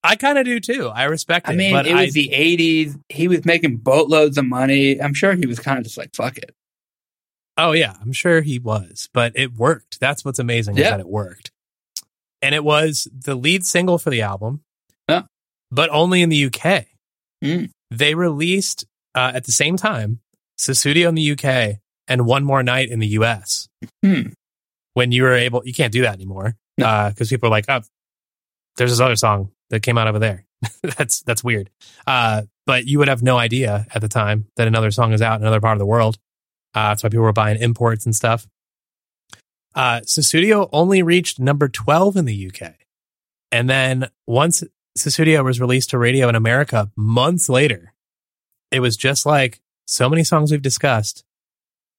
[0.03, 0.89] I kind of do too.
[0.89, 1.53] I respect it.
[1.53, 2.99] I mean, but it I, was the '80s.
[3.09, 5.01] He was making boatloads of money.
[5.01, 6.55] I'm sure he was kind of just like, "Fuck it."
[7.59, 9.99] oh yeah, I'm sure he was, but it worked.
[9.99, 10.91] That's what's amazing is Yeah.
[10.91, 11.51] that it worked,
[12.43, 14.63] and it was the lead single for the album.
[15.71, 16.87] But only in the UK.
[17.45, 17.71] Mm.
[17.91, 20.21] They released uh, at the same time
[20.59, 23.69] Sussudio in the UK and One More Night in the US.
[24.05, 24.29] Hmm.
[24.95, 27.11] When you were able, you can't do that anymore No.
[27.11, 27.83] because people are like, oh,
[28.77, 30.47] there's this other song that came out over there.
[30.83, 31.71] that's that's weird.
[32.07, 35.37] Uh, but you would have no idea at the time that another song is out
[35.37, 36.17] in another part of the world.
[36.75, 38.47] Uh, that's why people were buying imports and stuff.
[39.75, 42.75] Uh, Sussudio only reached number 12 in the UK.
[43.53, 44.65] And then once
[44.97, 47.93] Sussudio was released to radio in America months later,
[48.71, 51.25] it was just like so many songs we've discussed.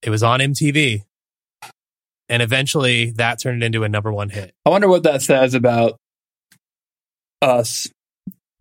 [0.01, 1.03] It was on MTV.
[2.29, 4.53] And eventually that turned it into a number one hit.
[4.65, 5.97] I wonder what that says about
[7.41, 7.87] us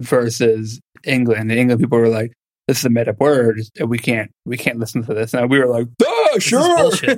[0.01, 1.51] versus England.
[1.51, 2.33] The England, people were like,
[2.69, 3.61] "This is a made up word.
[3.85, 6.93] We can't, we can't listen to this." And we were like, "Oh, sure."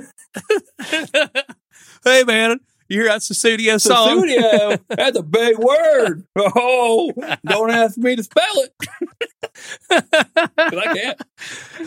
[2.03, 4.19] hey man, you hear that Sussudio song?
[4.19, 4.77] Studio.
[4.89, 6.25] That's a big word.
[6.35, 7.13] Oh,
[7.45, 8.73] don't ask me to spell it.
[10.57, 11.15] I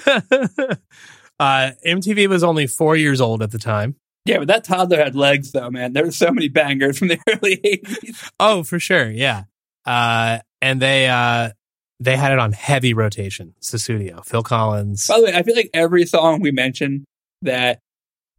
[0.07, 0.79] can't.
[1.41, 3.97] uh, MTV was only four years old at the time.
[4.25, 5.93] Yeah, but that toddler had legs, though, man.
[5.93, 8.31] There were so many bangers from the early '80s.
[8.39, 9.45] Oh, for sure, yeah.
[9.85, 11.51] Uh, and they uh,
[11.99, 13.55] they had it on heavy rotation.
[13.61, 15.09] Sussudio, Phil Collins.
[15.09, 17.05] By the way, I feel like every song we mention
[17.43, 17.81] that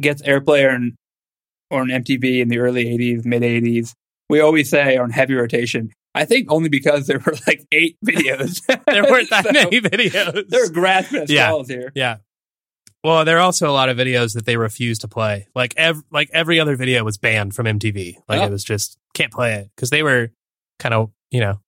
[0.02, 0.70] gets airplay or
[1.74, 3.94] on MTV in the early '80s, mid '80s,
[4.30, 5.92] we always say on heavy rotation.
[6.16, 8.62] I think only because there were like eight videos.
[8.86, 10.48] there weren't that So, many videos.
[10.48, 11.48] They're grasping at Yeah.
[11.50, 11.92] straws here.
[11.96, 12.18] Yeah.
[13.04, 15.48] Well, there are also a lot of videos that they refused to play.
[15.56, 18.16] Like ev- like every other video was banned from MTV.
[18.30, 18.46] Like Oh.
[18.46, 20.30] it was just can't play it because they were
[20.80, 21.60] kind of you know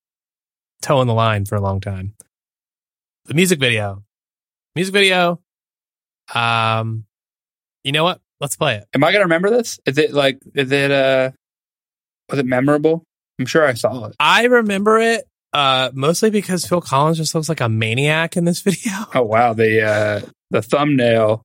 [0.82, 2.14] toeing the line for a long time.
[3.26, 4.04] The music video,
[4.76, 5.42] music video.
[6.34, 7.06] Um,
[7.84, 8.22] you know what?
[8.42, 8.86] Let's play it.
[8.94, 9.80] Am I gonna remember this?
[9.86, 10.40] Is it like?
[10.54, 10.92] Is it?
[10.92, 11.32] uh
[12.30, 13.04] Was it memorable?
[13.40, 14.16] I'm sure I saw it.
[14.20, 18.62] I remember it uh mostly because Phil Collins just looks like a maniac in this
[18.62, 18.94] video.
[19.14, 20.22] Oh wow, the uh
[20.52, 21.42] the thumbnail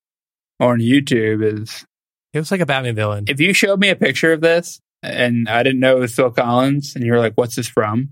[0.59, 1.85] on YouTube is.
[2.33, 3.24] He looks like a Batman villain.
[3.29, 6.31] If you showed me a picture of this and I didn't know it was Phil
[6.31, 8.11] Collins, and you were like, "What's this from?"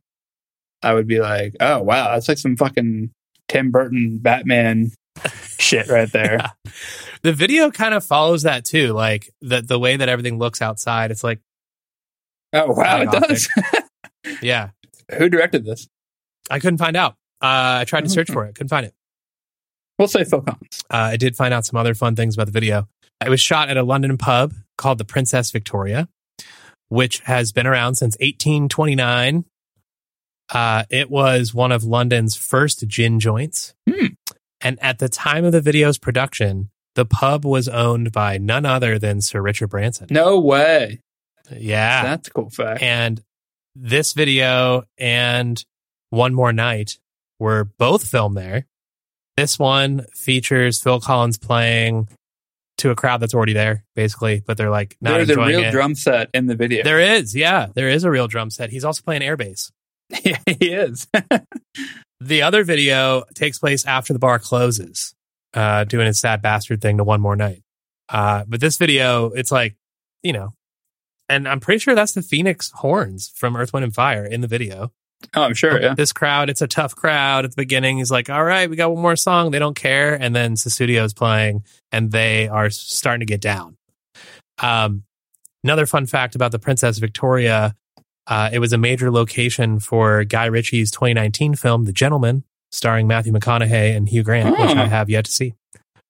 [0.83, 3.11] I would be like, "Oh wow, that's like some fucking
[3.49, 4.93] Tim Burton Batman
[5.59, 6.73] shit right there." Yeah.
[7.23, 11.11] The video kind of follows that too, like the the way that everything looks outside.
[11.11, 11.41] It's like,
[12.53, 13.49] Oh wow, it does.
[14.43, 14.71] yeah,
[15.17, 15.89] Who directed this?
[16.51, 17.13] I couldn't find out.
[17.43, 18.95] Uh, I tried to search for it, couldn't find it.
[19.99, 20.85] We'll say Phil Collins.
[20.91, 22.89] Uh, I did find out some other fun things about the video.
[23.25, 26.09] It was shot at a London pub called the Princess Victoria,
[26.89, 29.45] which has been around since 1829.
[30.51, 33.75] Uh, it was one of London's first gin joints.
[33.89, 34.07] Hmm.
[34.61, 38.99] And at the time of the video's production, the pub was owned by none other
[38.99, 40.09] than Sir Richard Branson.
[40.11, 41.01] No way.
[41.57, 42.03] Yeah.
[42.03, 42.83] That's a cool fact.
[42.83, 43.23] And
[43.77, 45.65] this video and
[46.11, 46.99] One More Night
[47.39, 48.67] were both filmed there.
[49.37, 52.09] This one features Phil Collins playing
[52.79, 54.43] to a crowd that's already there, basically.
[54.45, 55.71] But they're like not There's a real it.
[55.71, 56.83] drum set in the video.
[56.83, 58.71] There is, yeah, there is a real drum set.
[58.71, 59.71] He's also playing air bass.
[60.25, 61.07] yeah, he is.
[62.21, 65.15] The other video takes place after the bar closes,
[65.55, 67.63] uh, doing his sad bastard thing to one more night.
[68.09, 69.77] Uh, but this video, it's like,
[70.23, 70.55] you know,
[71.29, 74.49] and I'm pretty sure that's the Phoenix horns from Earth, Wind, and Fire in the
[74.49, 74.93] video.
[75.37, 75.81] oh, I'm sure.
[75.81, 75.95] Yeah.
[75.95, 77.99] This crowd, it's a tough crowd at the beginning.
[77.99, 79.51] He's like, all right, we got one more song.
[79.51, 80.15] They don't care.
[80.15, 83.77] And then Sussudio's playing and they are starting to get down.
[84.61, 85.05] Um,
[85.63, 87.77] another fun fact about the Princess Victoria
[88.29, 93.33] uh, it was a major location for Guy Ritchie's 2019 film, The Gentlemen, starring Matthew
[93.33, 94.71] McConaughey and Hugh Grant, which.
[94.71, 95.55] I have yet to see.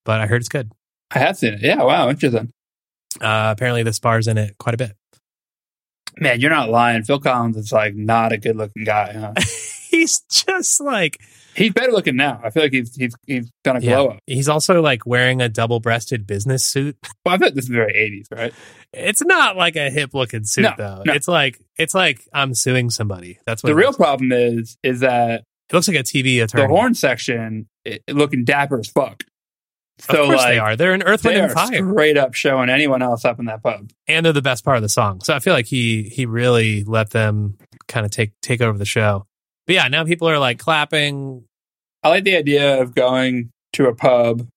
[0.05, 0.73] But I heard it's good.
[1.11, 1.61] I have seen it.
[1.63, 1.83] Yeah.
[1.83, 2.09] Wow.
[2.09, 2.51] Interesting.
[3.21, 4.93] Uh, apparently, this bar's in it quite a bit.
[6.19, 7.05] Man, you're not lying.
[7.05, 9.13] Phil Collins is like not a good looking guy.
[9.13, 9.35] Huh?
[9.91, 11.21] He's just like,
[11.55, 12.41] he's better looking now.
[12.45, 13.95] I feel like he's he's he's gonna yeah.
[13.97, 14.19] glow up.
[14.27, 16.97] He's also like wearing a double breasted business suit.
[17.27, 18.55] Well, I thought this is very 80s, right?
[18.95, 21.03] It's not like a hip looking suit No, though.
[21.05, 21.13] no.
[21.13, 23.39] It's like it's like I'm suing somebody.
[23.45, 26.63] That's what The real problem is is that It looks like a TV attorney.
[26.63, 29.25] the horn section it, looking dapper as fuck.
[29.99, 30.75] of So course like they are.
[30.77, 33.91] They're an Earth, Wind, and Fire, straight up showing anyone else up in that pub.
[34.07, 35.21] and they're the best part of the song.
[35.23, 37.59] So I feel like he he really let them
[37.89, 39.27] kind of take take over the show.
[39.69, 41.45] But yeah, now people are like clapping.
[42.03, 44.49] I like the idea of going to a pub,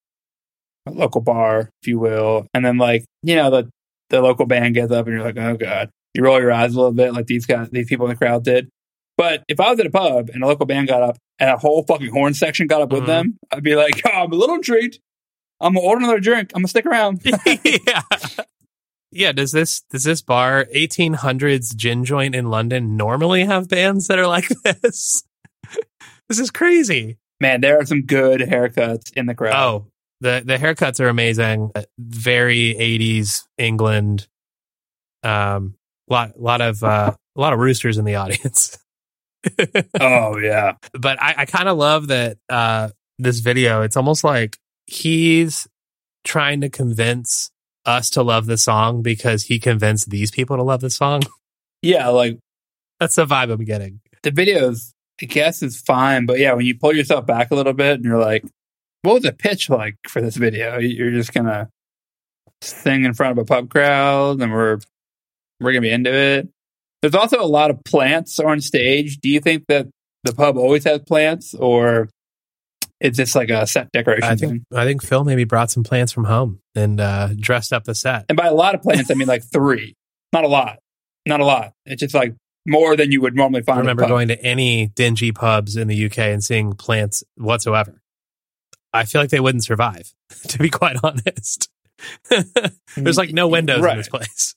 [0.87, 3.69] a local bar, if you will, and then like you know the
[4.09, 6.77] the local band gets up and you're like, oh god, you roll your eyes a
[6.77, 8.69] little bit like these guys, these people in the crowd did.
[9.17, 11.57] But if I was at a pub and a local band got up and a
[11.57, 13.07] whole fucking horn section got up with Mhm.
[13.07, 14.99] them, I'd be like, oh, I'm a little intrigued.
[15.59, 16.51] I'm gonna order another drink.
[16.55, 17.21] I'm gonna stick around.
[17.45, 18.01] yeah.
[19.11, 24.19] Yeah, does this does this bar 1800s gin joint in London normally have bands that
[24.19, 25.23] are like this?
[26.29, 27.17] this is crazy.
[27.39, 29.55] Man, there are some good haircuts in the crowd.
[29.55, 29.87] Oh,
[30.21, 31.71] the the haircuts are amazing.
[31.75, 34.27] Uh, Very 80s England.
[35.23, 35.75] Um,
[36.09, 38.77] lot lot of uh, a lot of roosters in the audience.
[39.99, 40.73] oh yeah.
[40.93, 43.81] but I, I kind of love that uh, this video.
[43.81, 45.67] It's almost like he's
[46.23, 47.51] trying to convince
[47.85, 51.21] us to love the song because he convinced these people to love the song.
[51.83, 52.37] Yeah, like
[52.99, 54.01] That's the vibe I'm getting.
[54.21, 57.73] the videos, I guess, is fine, but yeah, when you pull yourself back a little
[57.73, 58.43] bit and you're like,
[59.01, 60.77] what was the pitch like for this video?
[60.77, 61.69] You're just gonna
[62.61, 64.77] sing in front of a pub crowd, and we're
[65.59, 66.49] we're gonna be into it.
[67.01, 69.17] There's also a lot of plants on stage.
[69.17, 69.87] Do you think that
[70.23, 72.09] the pub always has plants, or
[73.01, 74.49] is this like a set decoration I thing?
[74.49, 77.95] think I think Phil maybe brought some plants from home and uh, dressed up the
[77.95, 78.25] set.
[78.29, 79.95] And by a lot of plants, I mean like three,
[80.31, 80.79] not a lot,
[81.25, 81.73] not a lot.
[81.85, 82.35] It's just like
[82.65, 83.77] more than you would normally find.
[83.77, 88.01] I remember going to any dingy pubs in the UK and seeing plants whatsoever.
[88.93, 90.13] I feel like they wouldn't survive,
[90.49, 91.69] to be quite honest.
[92.95, 94.53] There's like no windows in this place.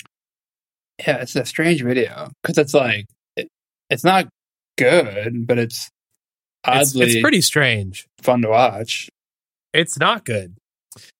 [0.98, 3.48] yeah, it's a strange video because it's like it,
[3.90, 4.28] it's not
[4.76, 5.88] good, but it's
[6.66, 8.06] It's, oddly it's pretty strange.
[8.22, 9.08] fun to watch.
[9.72, 10.56] It's not good.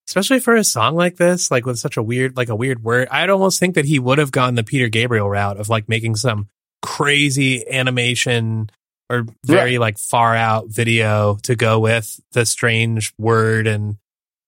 [0.09, 3.09] Especially for a song like this, like with such a weird, like a weird word.
[3.11, 6.17] I'd almost think that he would have gone the Peter Gabriel route of like making
[6.17, 6.49] some
[6.83, 8.71] crazy animation
[9.11, 13.97] or very like far out video to go with the strange word and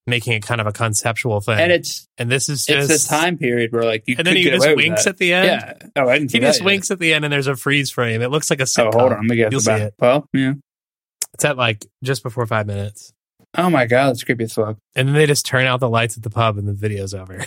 [0.06, 1.58] making it kind of a conceptual thing.
[1.58, 4.36] And it's and this is just it's a time period where like you and then
[4.36, 5.46] he just winks at the end.
[5.46, 5.72] yeah.
[5.96, 6.66] Oh, I didn't see He just yet.
[6.66, 8.22] winks at the end and there's a freeze frame.
[8.22, 8.94] It looks like a Oh, sitcom.
[8.94, 9.80] hold on, let me get You'll the see back.
[9.82, 9.94] it.
[9.98, 10.52] Well, yeah.
[11.36, 13.12] It's at like just before five minutes.
[13.58, 14.78] Oh my god, that's creepy as fuck.
[14.94, 17.44] And then they just turn out the lights at the pub and the video's over.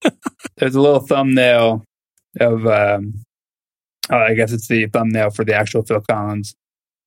[0.56, 1.82] There's a little thumbnail
[2.38, 3.24] of um,
[4.08, 6.54] oh, I guess it's the thumbnail for the actual Phil Collins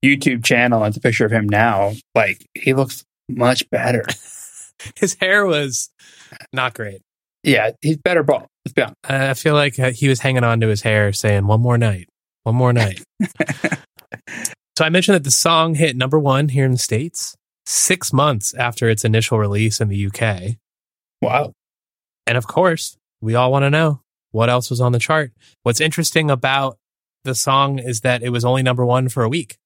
[0.03, 0.83] YouTube channel.
[0.83, 1.93] and It's a picture of him now.
[2.13, 4.05] Like he looks much better.
[4.97, 5.89] His hair was
[6.51, 7.01] not great.
[7.43, 8.47] yeah, he's better bald.
[8.65, 8.95] Let's be honest.
[9.09, 12.09] I feel like uh, he was hanging on to his hair saying, one more night,
[12.43, 13.01] one more night.
[14.77, 17.35] so I mentioned that the song hit number one here in the States
[17.65, 20.57] six months after its initial release in the UK.
[21.19, 21.53] Wow.
[22.27, 25.31] And of course, we all want to know what else was on the chart.
[25.63, 26.77] What's interesting about
[27.23, 29.58] the song is that it was only number one for a week.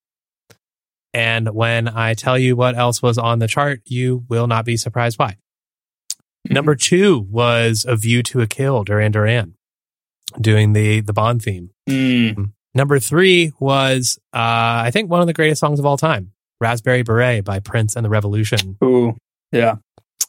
[1.14, 4.78] And when I tell you what else was on the chart, you will not be
[4.78, 5.36] surprised why.
[6.50, 9.56] Number two was A View to a Kill, Duran Duran,
[10.40, 11.72] doing the, the Bond theme.
[11.90, 12.54] Mm.
[12.74, 14.38] Number three was, uh,
[14.86, 18.06] I think, one of the greatest songs of all time, Raspberry Beret by Prince and
[18.06, 18.78] the Revolution.
[18.84, 19.18] Ooh.
[19.52, 19.76] Yeah.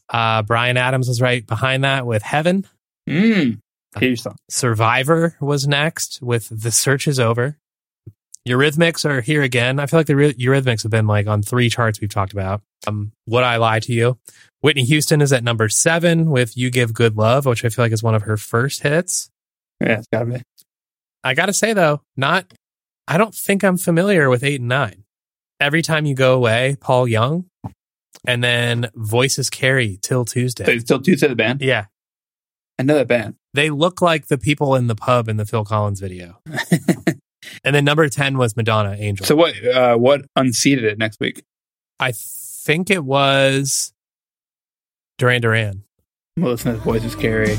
[0.09, 2.67] Uh, Bryan Adams was right behind that with Heaven.
[3.09, 3.59] Mm.
[3.99, 4.37] Huge song.
[4.51, 7.57] Survivor was next with The Search is Over.
[8.49, 9.79] Eurythmics are here again.
[9.79, 12.61] I feel like the Eury- Eurythmics have been like on three charts we've talked about.
[12.89, 14.19] Um, Would I Lie to You?
[14.63, 17.93] Whitney Houston is at number seven with You Give Good Love, which I feel like
[17.93, 19.31] is one of her first hits.
[19.81, 20.43] Yeah, it's gotta be.
[21.25, 22.53] I gotta say though, not,
[23.07, 25.05] I don't think I'm familiar with eight and nine.
[25.61, 27.47] Every time you go away, Paul Young,
[28.27, 30.65] and then Voices Carry 'Til Tuesday.
[30.75, 31.61] it's still Tuesday the band.
[31.63, 31.87] Yeah.
[32.79, 33.37] I know that band.
[33.55, 36.41] They look like the people in the pub in the Phil Collins video.
[37.65, 39.27] and then number 10 was Madonna Angel.
[39.27, 39.55] So what?
[39.65, 41.45] Uh, what unseated it next week?
[42.01, 43.93] I think it was
[45.19, 45.85] Duran Duran.
[46.39, 47.59] Gonna listen to Voices Carry.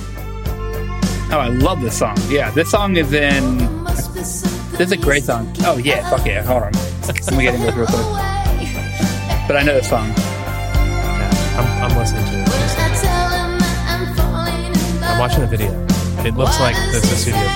[1.33, 2.15] Oh, I love this song.
[2.29, 3.57] Yeah, this song is in.
[3.85, 5.51] This is a great song.
[5.61, 6.43] Oh yeah, fuck yeah.
[6.43, 6.71] Hold on.
[7.07, 8.05] Let me get into this real quick.
[9.47, 10.09] But I know this song.
[10.09, 12.49] Yeah, I'm, I'm listening to it.
[15.01, 15.71] I'm watching the video.
[16.23, 17.49] It looks like the, the studio video.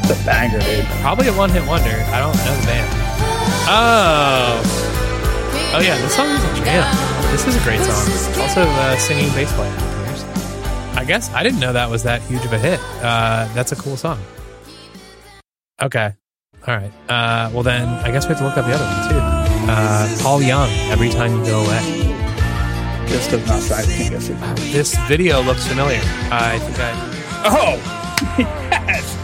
[0.00, 0.86] It's a banger, dude.
[1.02, 1.90] Probably a one hit wonder.
[1.90, 2.88] I don't know the band.
[3.68, 4.64] Oh.
[5.74, 6.88] Oh, yeah, this song is a jam.
[7.32, 8.40] This is a great song.
[8.40, 9.89] Also, uh, singing bass player.
[10.94, 12.80] I guess I didn't know that was that huge of a hit.
[13.02, 14.18] Uh, that's a cool song.
[15.82, 16.14] Okay.
[16.66, 16.92] All right.
[17.08, 19.70] Uh, well, then I guess we have to look up the other one, too.
[19.70, 22.10] Uh, Paul Young, Every Time You Go Away.
[23.06, 23.86] This does not sound.
[23.86, 24.28] Guess.
[24.72, 26.00] This video looks familiar.
[26.30, 26.92] I think I.
[27.46, 27.76] Oh,
[28.38, 29.16] yes.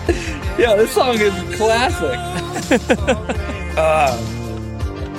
[0.58, 2.18] Yeah, this song is classic.
[3.76, 4.16] uh,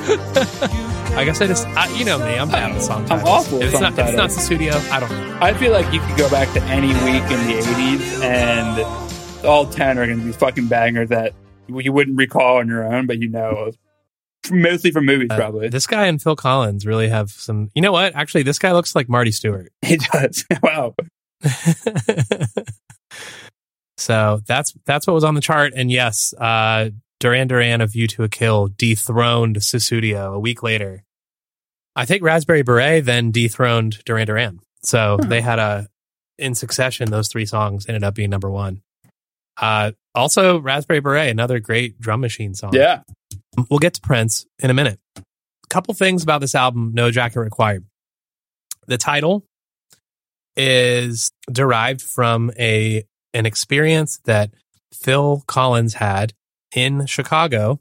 [1.15, 3.71] I guess I just, I, you know me, I'm bad with song I'm awful If
[3.73, 5.37] it's, not, if it's not the studio, I don't know.
[5.41, 9.65] I feel like you could go back to any week in the 80s and all
[9.65, 11.33] 10 are going to be fucking bangers that
[11.67, 13.71] you wouldn't recall on your own, but you know,
[14.51, 15.69] mostly from movies, Uh, probably.
[15.69, 17.69] This guy and Phil Collins really have some.
[17.75, 18.15] You know what?
[18.15, 19.71] Actually, this guy looks like Marty Stuart.
[19.85, 20.45] He does.
[20.63, 20.95] wow.
[23.97, 25.73] so that's that's what was on the chart.
[25.75, 26.89] And yes, uh,
[27.19, 31.03] Duran Duran of View to a Kill dethroned Sussudio a week later.
[31.95, 34.59] I think Raspberry Beret then dethroned Duran Duran.
[34.83, 35.27] So Huh.
[35.27, 35.87] they had a
[36.37, 37.09] in succession.
[37.09, 38.81] Those three songs ended up being number one.
[39.59, 42.73] Uh, also, Raspberry Beret, another great drum machine song.
[42.73, 43.01] Yeah.
[43.71, 44.99] We'll get to Prince in a minute.
[45.69, 47.85] couple things about this album, No Jacket Required.
[48.85, 49.43] The title
[50.55, 53.03] is derived from a
[53.33, 54.51] an experience that
[54.93, 56.33] Phil Collins had
[56.75, 57.79] in Chicago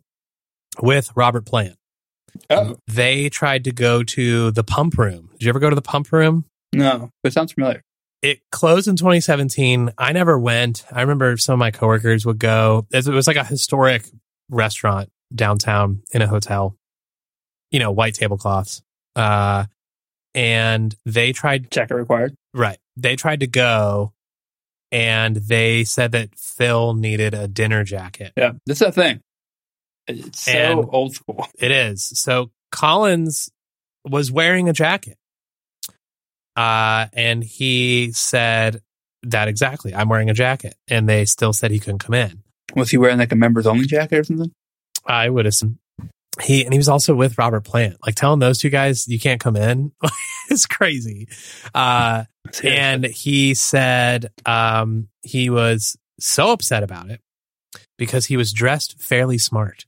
[0.81, 1.77] with Robert Plant.
[2.51, 5.31] Oh, They tried to go to the pump room.
[5.33, 6.45] Did you ever go to the pump room?
[6.73, 7.83] no, but it sounds familiar.
[8.23, 9.91] it closed in 2017.
[9.97, 10.85] I never went.
[10.93, 12.87] I remember some of my coworkers would go.
[12.93, 14.05] It was like a historic
[14.51, 16.77] restaurant downtown in a hotel,
[17.71, 18.83] you know, white tablecloths.
[19.15, 19.65] Uh,
[20.35, 22.35] and they tried, Jacket required.
[22.53, 22.79] right.
[22.99, 24.13] They tried to go
[24.93, 28.33] and they said that Phil needed a dinner jacket.
[28.37, 28.53] Yeah.
[28.67, 29.21] that's a thing.
[30.07, 31.49] It's so And- old school.
[31.59, 32.05] It is.
[32.21, 33.51] So Collins
[34.05, 35.17] was wearing a jacket.
[36.57, 38.81] Uh, and he said
[39.25, 39.95] that exactly.
[39.95, 40.75] I'm wearing a jacket.
[40.89, 42.43] And they still said he couldn't come in.
[42.75, 44.53] Was he wearing like a members only jacket or something?
[45.07, 45.79] I would assume
[46.43, 47.97] he, and he was also with Robert Plant.
[48.05, 49.93] Like telling those two guys you can't come in
[50.51, 51.29] is crazy.
[51.75, 52.25] Uh,
[52.63, 57.21] and he said um, he was so upset about it
[57.99, 59.87] because he was dressed fairly smart.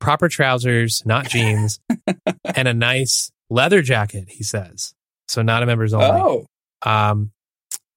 [0.00, 1.78] Proper trousers, not jeans,
[2.56, 4.94] and a nice leather jacket, he says.
[5.28, 6.06] So not a members only.
[6.06, 6.46] oh,
[6.82, 7.32] Um,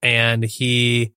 [0.02, 1.14] and he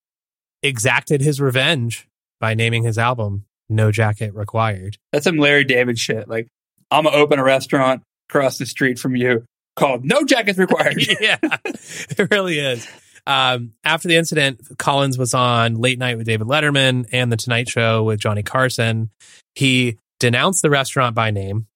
[0.64, 2.08] exacted his revenge
[2.40, 4.98] by naming his album No Jacket Required.
[5.12, 6.28] that's some Larry David shit.
[6.30, 6.48] Like,
[6.92, 10.98] I'm gonna open a restaurant across the street from you called No Jackets Required.
[11.22, 12.88] yeah, it really is.
[13.26, 17.68] Um, after the incident, Collins was on Late Night with David Letterman and The Tonight
[17.68, 19.10] Show with Johnny Carson.
[19.54, 21.68] He denounced the restaurant by name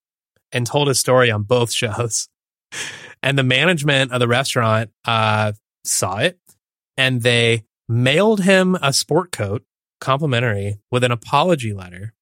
[0.52, 2.30] and told his story on both shows.
[3.22, 5.52] And the management of the restaurant uh,
[5.84, 6.40] saw it
[6.98, 9.64] and they mailed him a sport coat,
[10.00, 12.14] complimentary, with an apology letter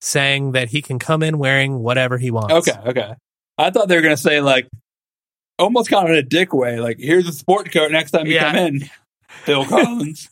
[0.00, 2.54] saying that he can come in wearing whatever he wants.
[2.68, 3.14] Okay, okay.
[3.56, 4.68] I thought they were gonna say like
[5.58, 8.34] almost kind of in a dick way, like here's a sport coat next time you
[8.34, 8.52] Yeah.
[8.52, 8.90] come in.
[9.44, 10.28] Phil Collins.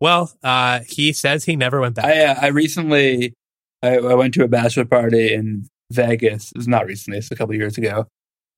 [0.00, 2.06] Well, uh, he says he never went back.
[2.06, 3.34] I uh, I recently
[3.82, 6.50] I, I went to a bachelor party in Vegas.
[6.52, 8.06] It was not recently, it's a couple of years ago.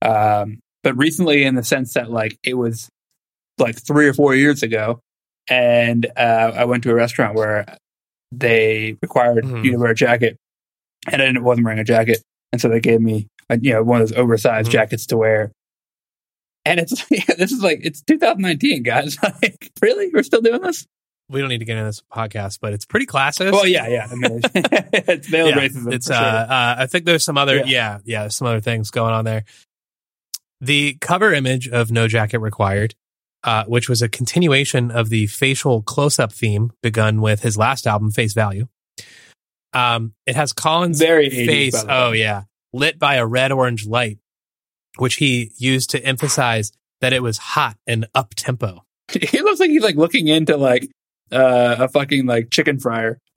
[0.03, 2.89] Um, but recently in the sense that like it was
[3.59, 5.01] like three or four years ago,
[5.49, 7.67] and uh, I went to a restaurant where
[8.33, 9.65] they required Mhm.
[9.65, 10.37] you to wear a jacket,
[11.11, 12.23] and I didn't, wasn't wearing a jacket,
[12.53, 14.73] and so they gave me a, you know one of those oversized Mhm.
[14.73, 15.53] jackets to wear.
[16.67, 17.05] And it's
[17.37, 19.17] this is like it's 2019, guys.
[19.43, 20.87] Like, really, we're still doing this?
[21.31, 23.51] we don't need to get into this podcast, but it's pretty classist.
[23.51, 24.07] Well, yeah, yeah.
[24.11, 25.91] I mean, it's, veiled Yeah, racism.
[25.93, 26.53] It's uh, sure.
[26.55, 27.65] uh, I think there's some other, Yeah.
[27.65, 29.45] yeah, yeah, there's some other things going on there.
[30.61, 32.95] The cover image of No Jacket Required,
[33.45, 38.11] uh, which was a continuation of the facial close-up theme begun with his last album,
[38.11, 38.67] Face Value.
[39.73, 41.73] Um, it has Collins' very 80s, face.
[41.73, 41.95] by the way.
[41.95, 42.43] Oh yeah,
[42.73, 44.19] lit by a red orange light,
[44.99, 48.85] which he used to emphasize that it was hot and up tempo.
[49.21, 50.91] He looks like he's like looking into like
[51.31, 53.19] uh, a fucking like chicken fryer.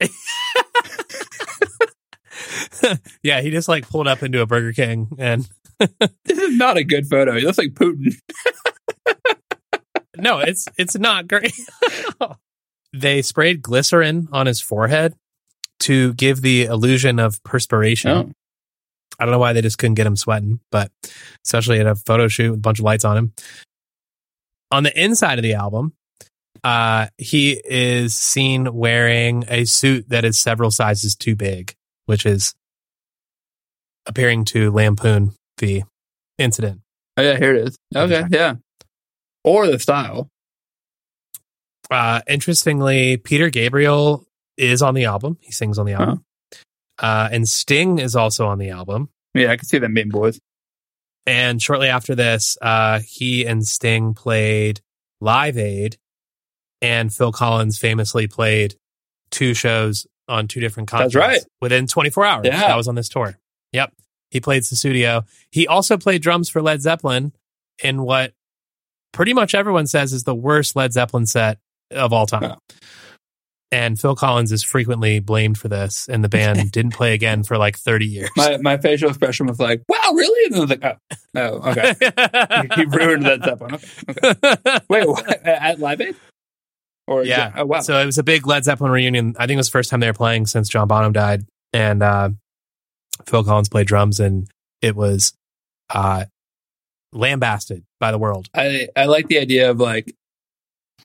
[3.22, 5.46] yeah, he just like pulled up into a Burger King and
[6.24, 7.36] This is not a good photo.
[7.36, 8.14] He looks like Putin.
[10.18, 11.52] No, it's it's not great.
[12.92, 15.14] they sprayed glycerin on his forehead
[15.80, 18.10] to give the illusion of perspiration.
[18.10, 18.32] Oh.
[19.18, 20.90] I don't know why they just couldn't get him sweating, but
[21.44, 23.32] especially at a photo shoot with a bunch of lights on him.
[24.70, 25.94] On the inside of the album,
[26.62, 31.74] uh, he is seen wearing a suit that is several sizes too big,
[32.06, 32.54] which is
[34.06, 35.82] appearing to lampoon the
[36.38, 36.80] incident.
[37.16, 37.76] Oh yeah, here it is.
[37.94, 38.54] Okay, yeah.
[39.48, 40.28] Or the style.
[41.90, 44.26] Uh, interestingly, Peter Gabriel
[44.56, 45.38] is on the album.
[45.40, 46.24] He sings on the album.
[46.98, 49.08] Uh, and Sting is also on the album.
[49.34, 50.38] Yeah, I can see them being boys.
[51.26, 54.80] And shortly after this, uh, he and Sting played
[55.20, 55.96] Live Aid,
[56.82, 58.74] and Phil Collins famously played
[59.30, 61.52] two shows on two different That's continents right.
[61.60, 62.46] within 24 hours.
[62.46, 62.60] Yeah.
[62.60, 63.38] That was on this tour.
[63.72, 63.92] Yep.
[64.30, 65.24] He played the Studio.
[65.50, 67.32] He also played drums for Led Zeppelin
[67.82, 68.32] in what
[69.12, 71.58] pretty much everyone says is the worst Led Zeppelin set
[71.90, 72.56] of all time.
[73.70, 77.58] And Phil Collins is frequently blamed for this, and the band didn't play again for
[77.58, 78.30] like 30 years.
[78.34, 80.96] My my facial expression was like, "Wow, really?" And I was like, "Oh,
[81.36, 81.94] oh okay."
[82.76, 83.74] he ruined that Zeppelin.
[83.74, 84.80] Okay, okay.
[84.88, 85.42] Wait, what?
[85.46, 86.16] at Live Aid?
[87.06, 87.52] Or Yeah.
[87.56, 87.80] Oh wow.
[87.80, 89.34] So it was a big Led Zeppelin reunion.
[89.38, 91.44] I think it was the first time they were playing since John Bonham died.
[91.74, 92.30] And uh,
[93.26, 94.48] Phil Collins played drums, and
[94.80, 95.34] it was
[95.90, 96.24] uh,
[97.12, 98.48] lambasted by the world.
[98.54, 100.14] I, I like the idea of like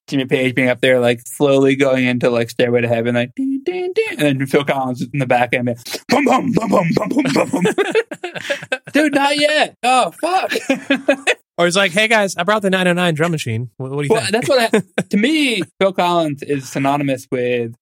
[0.07, 3.61] Jimmy Page being up there, like slowly going into like Stairway to Heaven, like ding,
[3.63, 5.65] ding, ding, and then Phil Collins in the back end,
[6.09, 7.63] boom, boom, boom, boom, boom, boom, boom.
[8.93, 9.75] Dude, not yet.
[9.83, 10.51] Oh fuck.
[11.57, 13.69] or he's like, "Hey guys, I brought the 909 drum machine.
[13.77, 17.27] What, what do you well, think?" That's what I, to me, Phil Collins is synonymous
[17.31, 17.73] with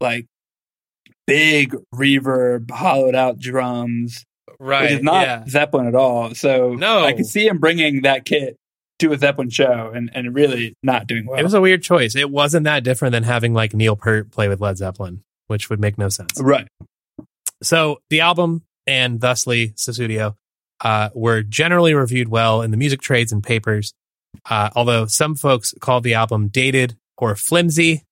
[0.00, 0.26] like
[1.26, 4.24] big reverb, hollowed out drums,
[4.62, 4.82] right.
[4.82, 5.44] which is not yeah.
[5.46, 6.34] Zeppelin at all.
[6.34, 7.04] So No.
[7.04, 8.56] I could see him bringing that kit
[9.00, 11.38] to a Zeppelin show and, and really not doing well.
[11.38, 12.14] It was a weird choice.
[12.14, 15.80] It wasn't that different than having like Neil Peart play with Led Zeppelin, which would
[15.80, 16.40] make no sense.
[16.40, 16.68] right.
[17.62, 20.34] So the album and thusly Sussudio
[20.80, 23.92] uh, were generally reviewed well in the music trades and papers,
[24.50, 28.02] uh, although some folks called the album dated or flimsy,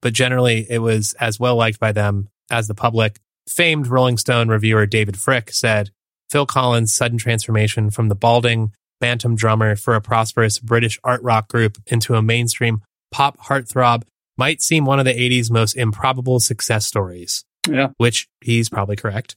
[0.00, 3.20] but generally it was as well liked by them as the public.
[3.48, 5.90] Famed Rolling Stone reviewer David Fricke said
[6.30, 11.48] Phil Collins' sudden transformation from the balding bantam drummer for a prosperous British art rock
[11.48, 14.02] group into a mainstream pop heartthrob
[14.36, 17.88] might seem one of the 80s most improbable success stories Yeah.
[17.98, 19.36] which he's probably correct,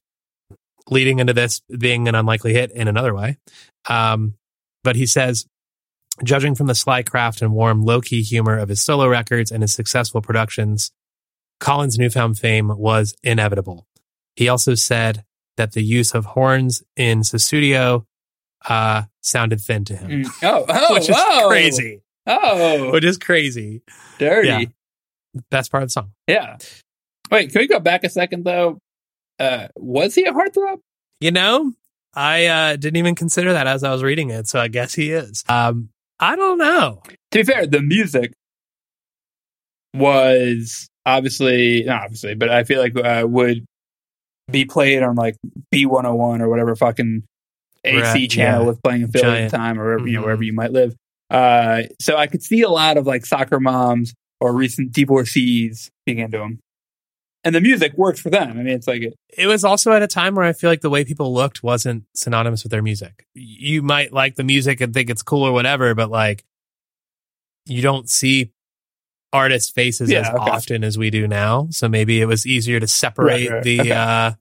[0.90, 3.38] leading into this being an unlikely hit in another way.
[3.90, 4.36] Um,
[4.84, 5.46] but he says,
[6.24, 9.62] judging from the sly craft and warm, low key humor of his solo records and
[9.64, 10.92] his successful productions,
[11.60, 13.88] Collins' newfound fame was inevitable.
[14.36, 15.24] He also said
[15.58, 18.06] that the use of horns in Sussudio
[18.68, 20.30] uh, sounded thin to him, Mm.
[20.44, 21.48] Oh, oh, which is whoa.
[21.50, 22.02] crazy.
[22.26, 23.82] Oh, Which is crazy.
[24.18, 24.48] dirty.
[24.48, 24.60] Yeah.
[24.60, 25.42] Yeah.
[25.52, 26.12] Best part of the song.
[26.28, 26.58] Yeah.
[27.32, 28.80] Wait, can we go back a second though?
[29.40, 30.78] Uh, was he a heartthrob?
[31.20, 31.74] You know,
[32.14, 35.12] I uh, didn't even consider that as I was reading it, so I guess he
[35.12, 35.44] is.
[35.50, 37.02] Um, I don't know.
[37.32, 38.34] To be fair, the music
[39.94, 43.66] was obviously not obviously, but I feel like uh, would
[44.52, 45.36] be played on like
[45.72, 47.24] B one hundred one or whatever fucking
[47.86, 48.68] AC Right, channel yeah.
[48.68, 50.96] was playing in Philly at the time, or wherever, you know wherever you might live.
[51.30, 56.20] Uh, so I could see a lot of like soccer moms or recent divorcees being
[56.20, 56.60] into them,
[57.44, 58.52] and the music worked for them.
[58.52, 59.04] I mean, it's like
[59.38, 62.04] It was also at a time where I feel like the way people looked wasn't
[62.16, 63.26] synonymous with their music.
[63.34, 66.44] You might like the music and think it's cool or whatever, but like
[67.66, 68.52] you don't see
[69.34, 70.38] artists' faces Yeah, as okay.
[70.52, 71.68] often as we do now.
[71.72, 73.92] So maybe it was easier to separate Right, right, the, okay.
[73.92, 74.32] uh,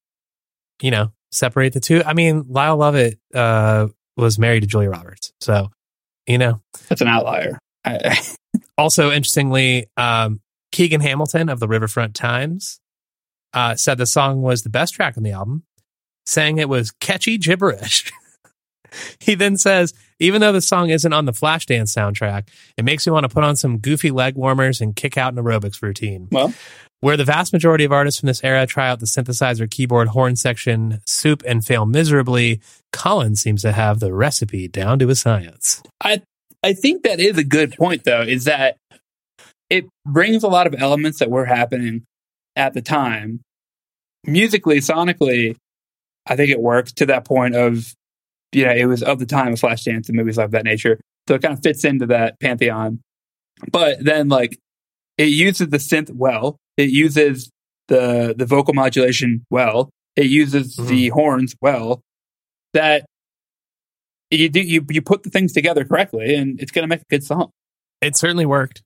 [0.80, 2.02] you know, separate the two.
[2.04, 5.70] I mean, Lyle Lovett uh, was married to Julia Roberts, so
[6.26, 6.60] you know.
[6.88, 7.58] that's an outlier.
[8.78, 10.40] Also, interestingly, um,
[10.72, 12.80] Keegan Hamilton of the Riverfront Times
[13.54, 15.64] uh, said the song was the best track on the album,
[16.26, 18.10] saying it was catchy gibberish.
[19.20, 23.12] he then says, even though the song isn't on the Flashdance soundtrack, it makes me
[23.12, 26.28] want to put on some goofy leg warmers and kick out an aerobics routine.
[26.30, 26.54] Well,
[27.00, 30.36] Where the vast majority of artists from this era try out the synthesizer, keyboard, horn
[30.36, 32.60] section, soup, and fail miserably,
[32.92, 35.82] Colin seems to have the recipe down to a science.
[36.00, 36.22] I
[36.62, 38.76] I think that is a good point though, is that
[39.68, 42.04] it brings a lot of elements that were happening
[42.54, 43.40] at the time.
[44.24, 45.56] Musically, sonically,
[46.26, 47.92] I think it works to that point of
[48.52, 51.00] you know, it was of the time of Flashdance and movies of that nature.
[51.28, 53.00] So it kind of fits into that pantheon.
[53.70, 54.58] But then like
[55.18, 56.56] it uses the synth well.
[56.76, 57.50] It uses
[57.88, 59.90] the the vocal modulation well.
[60.16, 60.88] It uses Mhm.
[60.88, 62.00] the horns well.
[62.74, 63.04] That
[64.30, 67.22] you do you you put the things together correctly and it's gonna make a good
[67.24, 67.50] song.
[68.00, 68.82] It certainly worked.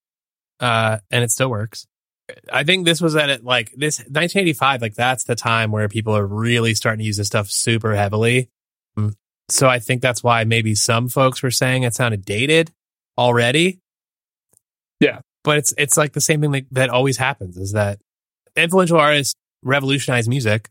[0.58, 1.86] Uh, and it still works.
[2.52, 6.16] I think this was at it like this 1985, like that's the time where people
[6.16, 8.48] are really starting to use this stuff super heavily.
[9.48, 12.72] So I think that's why maybe some folks were saying it sounded dated
[13.16, 13.80] already.
[15.00, 15.20] Yeah.
[15.44, 18.00] But it's it's like the same thing that, that always happens is that
[18.56, 20.68] influential artists revolutionize music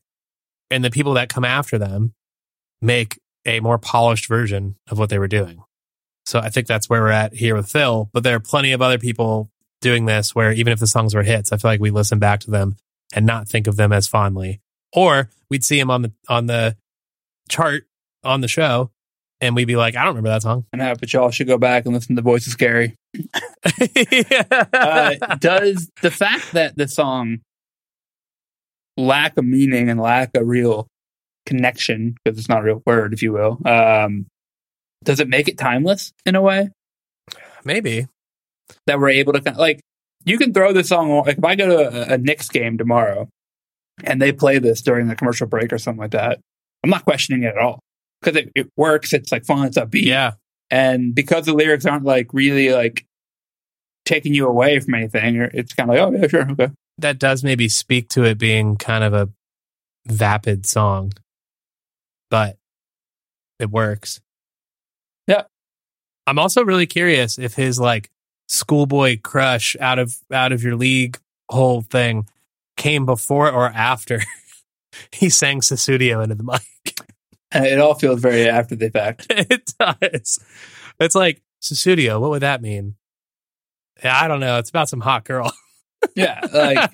[0.69, 2.13] and the people that come after them
[2.81, 5.63] make a more polished version of what they were doing.
[6.25, 8.09] So I think that's where we're at here with Phil.
[8.11, 9.49] But there are plenty of other people
[9.81, 12.39] doing this where even if the songs were hits, I feel like we listen back
[12.41, 12.75] to them
[13.13, 14.61] and not think of them as fondly.
[14.93, 16.75] Or we'd see them on the on the
[17.47, 17.85] chart
[18.25, 18.91] on the show
[19.41, 20.65] and we'd be like, I don't remember that song.
[20.73, 22.95] I but y'all should go back and listen to Voices Carry.
[23.63, 27.39] Uh, does the fact that the song
[28.97, 30.87] lack a meaning and lack a real
[31.45, 34.25] connection, because it's not a real word, if you will, um,
[35.03, 36.69] does it make it timeless in a way
[37.63, 38.07] Maybe.
[38.87, 39.79] that we're able to like
[40.23, 42.77] you can throw this song on like if I go to a, a Knicks game
[42.77, 43.29] tomorrow
[44.03, 46.39] and they play this during the commercial break or something like that,
[46.83, 47.79] I'm not questioning it at all
[48.21, 49.13] because it, it works.
[49.13, 49.67] It's like fun.
[49.67, 50.05] It's upbeat.
[50.05, 50.33] Yeah.
[50.71, 53.05] and because the lyrics aren't like really like
[54.05, 56.71] taking you away from anything, it's kind of like, oh yeah, sure, okay.
[56.97, 59.29] That does maybe speak to it being kind of a
[60.07, 61.11] vapid song,
[62.29, 62.57] but
[63.59, 64.21] it works.
[65.27, 65.43] Yeah.
[66.27, 68.09] I'm also really curious if his like
[68.47, 71.17] schoolboy crush out of out of your league
[71.49, 72.27] whole thing
[72.77, 74.21] came before or after
[75.11, 76.61] he sang Sussudio into the mic.
[77.63, 79.27] It all feels very after the fact.
[79.29, 80.39] it does.
[80.99, 82.95] It's like Sussudio, what would that mean?
[84.03, 84.57] Yeah, I don't know.
[84.59, 85.51] It's about some hot girl.
[86.15, 86.91] Yeah, like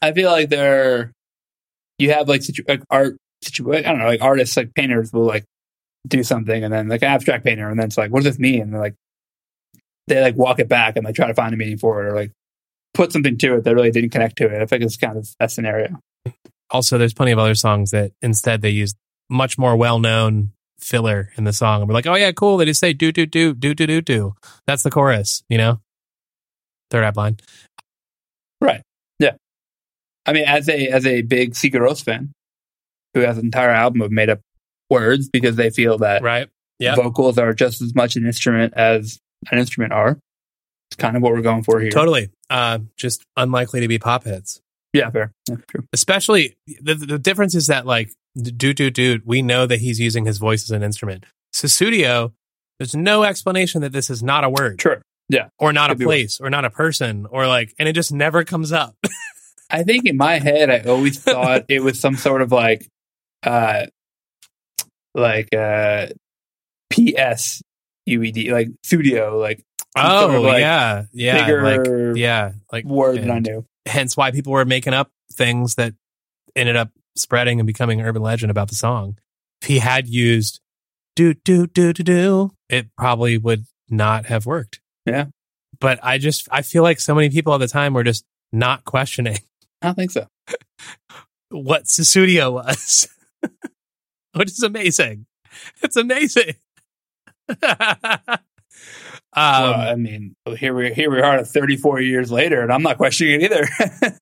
[0.00, 1.12] I feel like there,
[1.98, 5.24] you have like, situ- like art situ- I don't know, like artists, like painters will
[5.24, 5.44] like
[6.06, 8.38] do something, and then like an abstract painter, and then it's like, what does this
[8.38, 8.62] mean?
[8.62, 8.94] And like,
[10.06, 12.14] they like walk it back and they try to find a meaning for it, or
[12.14, 12.30] like
[12.94, 14.62] put something to it that really didn't connect to it.
[14.62, 15.98] I think it's kind of that scenario.
[16.70, 18.94] Also there's plenty of other songs that instead they use
[19.30, 22.78] much more well-known filler in the song and we're like oh yeah cool they just
[22.80, 24.34] say do do do do do do do
[24.66, 25.80] that's the chorus you know
[26.90, 27.36] third rap line
[28.60, 28.82] Right.
[29.18, 29.34] Yeah.
[30.26, 32.32] I mean, as a as a big Sigur Rós fan,
[33.14, 34.40] who has an entire album of made up
[34.90, 36.48] words because they feel that right
[36.78, 36.96] Yeah.
[36.96, 39.18] vocals are just as much an instrument as
[39.50, 40.18] an instrument are.
[40.90, 41.90] It's kind of what we're going for here.
[41.90, 44.60] totally uh just unlikely to be pop hits
[44.98, 45.32] Yeah, fair.
[45.48, 45.84] Yeah, true.
[45.92, 50.26] especially the, the difference is that like do do do we know that he's using
[50.26, 51.24] his voice as an instrument
[51.54, 52.32] Sussudio
[52.78, 55.02] there's no explanation that this is not a word Sure.
[55.30, 55.48] Yeah.
[55.58, 58.12] Or not a Could be place or not a person or like and it just
[58.12, 58.94] never comes up
[59.70, 62.88] I think in my head, I always thought it was some sort of like,
[63.42, 63.86] uh,
[65.14, 66.06] like uh,
[66.90, 67.62] PS
[68.08, 69.62] UED, like studio, like
[69.96, 73.64] oh sort of, like, yeah yeah bigger like yeah like word than I knew.
[73.88, 75.94] Hence why people were making up things that
[76.54, 79.18] ended up spreading and becoming urban legend about the song.
[79.62, 80.60] If he had used
[81.16, 84.80] do do do do do, it probably would not have worked.
[85.04, 85.26] Yeah.
[85.80, 88.84] But I just I feel like so many people at the time were just not
[88.84, 89.38] questioning
[89.80, 90.26] I don't think so.
[91.50, 93.08] what Sussudio was.
[94.34, 95.26] Which is amazing.
[95.82, 96.54] It's amazing.
[99.38, 102.96] um, well, I mean, here we here we are, 34 years later, and I'm not
[102.96, 103.68] questioning it either.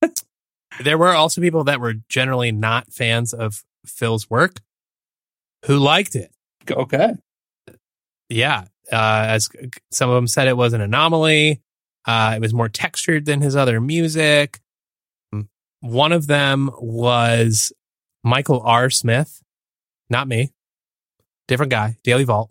[0.84, 4.60] there were also people that were generally not fans of Phil's work
[5.64, 6.30] who liked it.
[6.70, 7.14] okay,
[8.28, 9.48] yeah, uh, as
[9.90, 11.62] some of them said, it was an anomaly.
[12.06, 14.60] Uh, it was more textured than his other music.
[15.80, 17.72] One of them was
[18.22, 18.90] Michael R.
[18.90, 19.42] Smith,
[20.10, 20.52] not me,
[21.48, 22.50] different guy, Daily Vault,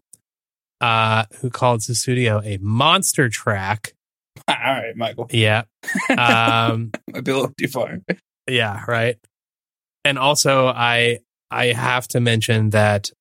[0.82, 3.94] uh, who called Sussudio a monster track.
[4.48, 5.64] all right, Michael, Yeah.
[6.10, 8.00] Um, a little too far.
[8.48, 9.18] Yeah, right.
[10.04, 11.20] And also I
[11.50, 13.12] I have to mention that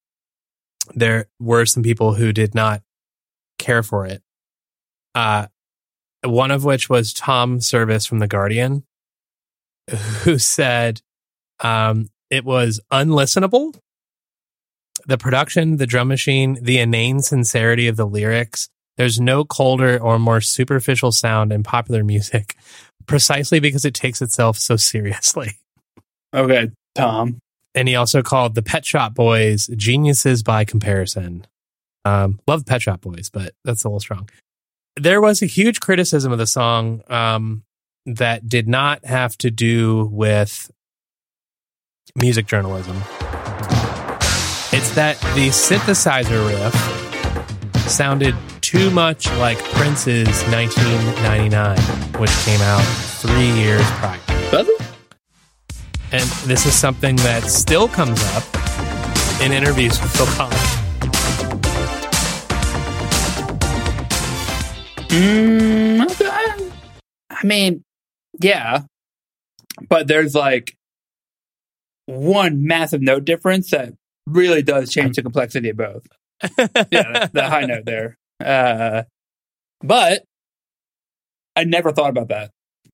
[0.94, 2.82] there were some people who did not
[3.58, 4.22] care for it.
[5.14, 5.46] Uh,
[6.24, 8.84] one of which was Tom Service from The Guardian,
[10.22, 11.00] who said
[11.60, 13.78] um, it was unlistenable.
[15.06, 18.68] The production, the drum machine, the inane sincerity of the lyrics.
[18.96, 22.56] There's no colder or more superficial sound in popular music,
[23.06, 25.58] precisely because it takes itself so seriously.
[26.32, 27.38] Okay, Tom.
[27.74, 31.46] And he also called the Pet Shop Boys geniuses by comparison.
[32.04, 34.28] Um, love Pet Shop Boys, but that's a little strong.
[34.96, 37.64] There was a huge criticism of the song um,
[38.06, 40.70] that did not have to do with
[42.14, 43.02] music journalism.
[44.84, 51.78] It's that the synthesizer riff sounded too much like Prince's 1999,
[52.20, 54.20] which came out three years prior.
[54.50, 54.82] Does it?
[56.12, 58.44] And this is something that still comes up
[59.40, 60.60] in interviews with Phil Collins.
[65.08, 66.26] Mm.
[67.30, 67.82] I mean,
[68.38, 68.82] yeah,
[69.88, 70.76] but there's like
[72.04, 73.94] one massive note difference that
[74.26, 76.06] really does change the complexity of both.
[76.90, 78.16] yeah, the high note there.
[78.44, 79.02] Uh,
[79.80, 80.24] but
[81.56, 82.50] I never thought about that.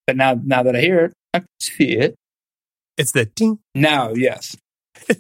[0.07, 2.15] But now, now that I hear it, I see it.
[2.97, 3.61] It's the ding.
[3.75, 4.57] Now, yes.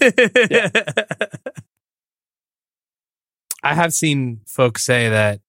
[3.63, 5.41] I have seen folks say that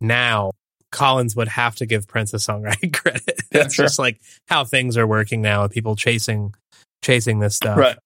[0.00, 0.52] now
[0.90, 3.24] Collins would have to give Prince a songwriting credit.
[3.52, 3.84] Yeah, That's sure.
[3.84, 6.54] just like how things are working now with people chasing
[7.02, 7.78] chasing this stuff.
[7.78, 7.98] Right.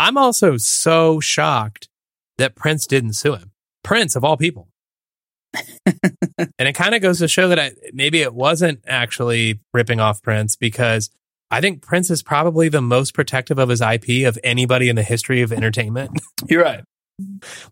[0.00, 1.90] I'm also so shocked
[2.38, 3.52] that Prince didn't sue him.
[3.84, 4.70] Prince of all people.
[5.84, 10.22] and it kind of goes to show that I, maybe it wasn't actually ripping off
[10.22, 11.10] Prince because
[11.50, 15.02] I think Prince is probably the most protective of his IP of anybody in the
[15.02, 16.18] history of entertainment.
[16.48, 16.82] You're right.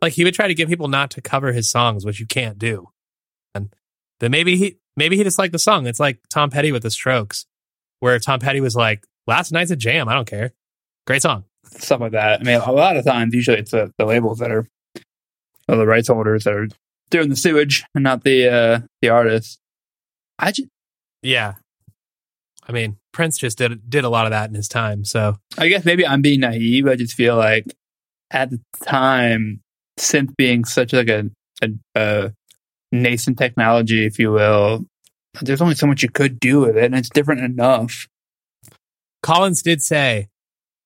[0.03, 2.59] like he would try to get people not to cover his songs, which you can't
[2.59, 2.91] do.
[3.55, 3.73] And
[4.21, 5.87] then maybe he maybe he just liked the song.
[5.87, 7.47] It's like Tom Petty with the Strokes,
[8.01, 10.11] where Tom Petty was like, "Last night's a jam.
[10.11, 10.53] I don't care.
[11.07, 12.41] Great song." Stuff like that.
[12.41, 14.67] I mean, a lot of times, usually it's the, the labels that are,
[15.69, 16.69] or the rights holders that are
[17.11, 19.59] doing the sewage and not the uh, the artist.
[20.39, 20.69] I just,
[21.23, 21.55] Yeah,
[22.67, 25.05] I mean Prince just did did a lot of that in his time.
[25.05, 26.87] So I guess maybe I'm being naive.
[26.87, 27.65] I just feel like
[28.31, 29.61] at the time,
[29.99, 31.31] synth being such like a,
[31.63, 32.33] a, a
[32.93, 34.85] nascent technology, if you will,
[35.41, 38.07] there's only so much you could do with it, and it's different enough.
[39.23, 40.29] Collins did say,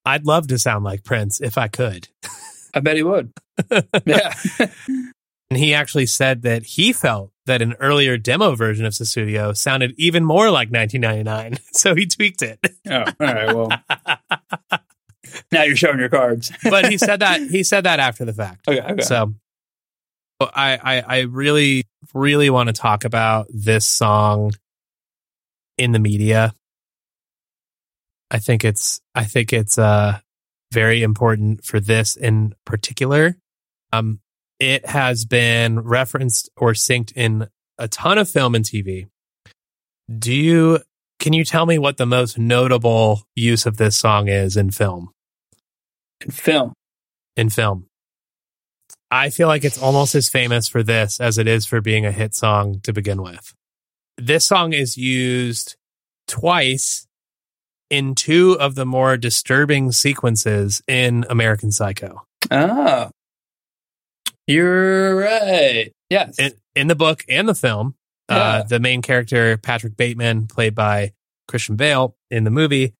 [0.04, 2.08] "I'd love to sound like Prince if I could."
[2.74, 3.32] I bet he would.
[4.06, 4.34] yeah.
[5.50, 9.92] And he actually said that he felt that an earlier demo version of Sussudio sounded
[9.98, 11.58] even more like 1999.
[11.72, 12.58] So he tweaked it.
[12.88, 13.54] oh, all right.
[13.54, 13.68] Well,
[15.52, 16.50] now you're showing your cards.
[16.62, 18.66] but he said that he said that after the fact.
[18.66, 18.80] okay.
[18.80, 19.02] Okay.
[19.02, 19.34] So
[20.40, 21.84] I, I I really
[22.14, 24.52] really want to talk about this song
[25.76, 26.54] in the media.
[28.32, 30.18] I think it's I think it's uh
[30.72, 33.36] very important for this in particular.
[33.92, 34.20] Um
[34.58, 39.08] it has been referenced or synced in a ton of film and TV.
[40.18, 40.80] Do you
[41.20, 45.10] can you tell me what the most notable use of this song is in film?
[46.22, 46.72] In film.
[47.36, 47.86] in film.
[49.10, 52.12] I feel like it's almost as famous for this as it is for being a
[52.12, 53.52] hit song to begin with.
[54.16, 55.76] This song is used
[56.26, 57.06] twice
[57.92, 62.22] in two of the more disturbing sequences in American Psycho.
[62.50, 63.10] Oh,
[64.46, 65.92] you're right.
[66.08, 66.38] Yes.
[66.38, 67.94] In, in the book and the film,
[68.30, 68.36] Yeah.
[68.36, 71.12] uh, the main character, Patrick Bateman, played by
[71.48, 72.94] Christian Bale in the movie,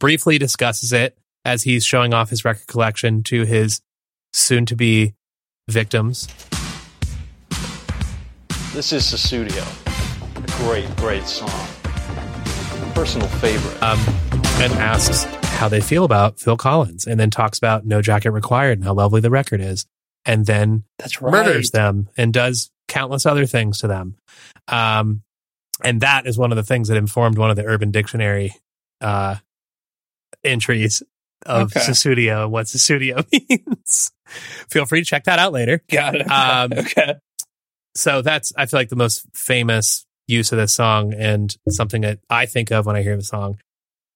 [0.00, 3.82] briefly discusses it as he's showing off his record collection to his
[4.32, 5.14] soon to be
[5.68, 6.26] victims.
[8.72, 9.64] This is Sussudio.
[10.36, 11.50] A great, great song.
[12.94, 13.82] Personal favorite.
[13.82, 13.98] um,
[14.60, 15.24] and asks
[15.58, 18.94] how they feel about Phil Collins, and then talks about No Jacket Required and how
[18.94, 19.86] lovely the record is,
[20.24, 21.30] and then That's right.
[21.30, 24.16] murders them and does countless other things to them.
[24.66, 25.22] Um,
[25.84, 28.54] and that is one of the things that informed one of the Urban Dictionary
[29.00, 29.36] uh,
[30.42, 31.02] entries
[31.46, 31.80] of Okay.
[31.86, 34.10] Sussudio and what Sussudio means.
[34.70, 35.82] Feel free to check that out later.
[35.90, 36.30] Got it.
[36.30, 37.14] Um, okay.
[37.94, 42.18] so that's I feel like the most famous use of this song and something that
[42.28, 43.58] I think of when I hear the song.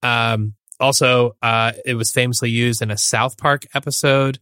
[0.02, 4.38] Um, also, uh, it was famously used in a South Park episode.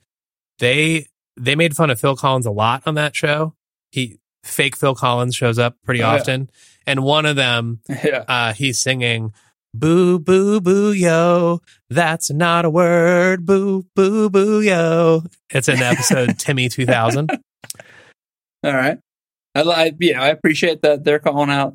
[0.59, 1.07] They
[1.37, 3.55] they made fun of Phil Collins a lot on that show.
[3.91, 6.21] He fake Phil Collins shows up pretty Oh, yeah.
[6.21, 6.51] often,
[6.87, 8.25] and one of them Yeah.
[8.29, 9.33] uh, he's singing
[9.73, 11.61] Boo, boo, boo, yo.
[11.91, 13.47] That's not a word.
[13.47, 15.23] Boo, boo, boo, yo.
[15.49, 17.31] It's an episode Timmy 2000.
[18.65, 18.99] All right.
[19.55, 21.75] I, I yeah, I appreciate that they're calling out.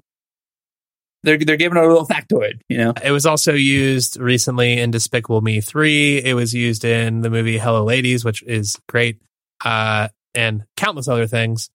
[1.26, 2.94] They're they're giving a little factoid, you know.
[3.04, 6.20] It was also used recently in Despicable Me 3.
[6.24, 9.20] It was used in the movie Hello Ladies, which is great,
[9.64, 11.72] uh, and countless other things.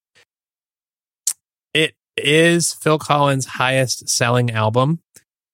[1.74, 5.00] It is Phil Collins' highest selling album.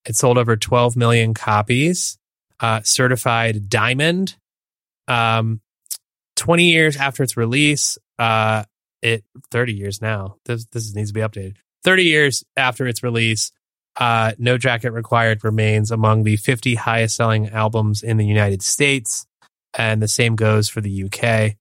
[0.07, 2.19] It sold over 12 million copies,
[2.61, 4.37] uh, certified diamond.
[5.09, 5.63] Um,
[6.37, 8.65] 20 years after its release, uh,
[9.01, 10.37] it 30 years now.
[10.45, 11.57] This this needs to be updated.
[11.85, 13.53] 30 years after its release,
[13.97, 19.27] uh, No Jacket Required remains among the 50 highest selling albums in the United States,
[19.77, 21.57] and the same goes for the UK.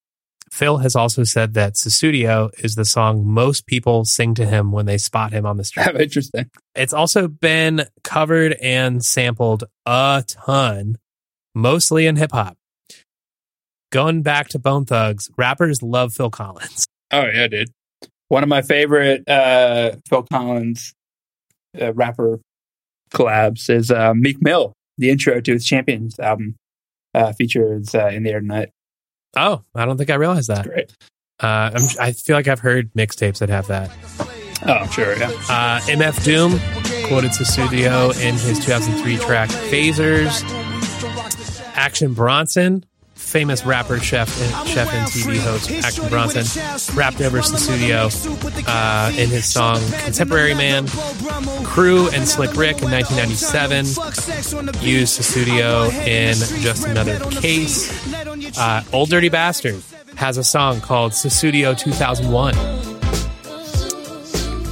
[0.52, 4.86] Phil has also said that Sussudio is the song most people sing to him when
[4.86, 5.88] they spot him on the street.
[6.00, 6.50] Interesting.
[6.76, 10.98] It's also been covered and sampled a ton,
[11.54, 12.58] mostly in hip hop.
[13.92, 16.86] Going back to Bone Thugs, rappers love Phil Collins.
[17.12, 17.72] Oh yeah, dude.
[18.30, 20.95] One of my favorite uh, Phil Collins
[21.82, 22.40] uh, rapper
[23.14, 24.74] collabs is uh, Meek Mill.
[24.98, 26.56] The intro to his Champions album
[27.14, 28.70] uh, features uh, in the air tonight.
[29.36, 30.66] Oh, I don't think I realized that.
[30.66, 30.92] Great.
[31.42, 33.92] Uh, I'm, I feel like I've heard mixtapes that have that.
[34.66, 35.18] Oh, I'm sure.
[35.18, 35.28] Yeah.
[35.50, 36.52] Uh, MF Doom
[37.08, 40.44] quoted Sussudio in his 2003 track Fazers.
[41.76, 42.86] Action Bronson,
[43.36, 46.46] famous rapper, chef, and, chef and TV host Action Bronson,
[46.96, 48.10] rapped over Sussudio
[48.66, 50.88] uh, in his song Contemporary Man.
[51.66, 57.92] Cru and Slick Rick in 1997 used the studio in Just Another Case.
[58.58, 59.84] Uh, Old Dirty Bastard
[60.16, 62.54] has a song called Sussudio 2001.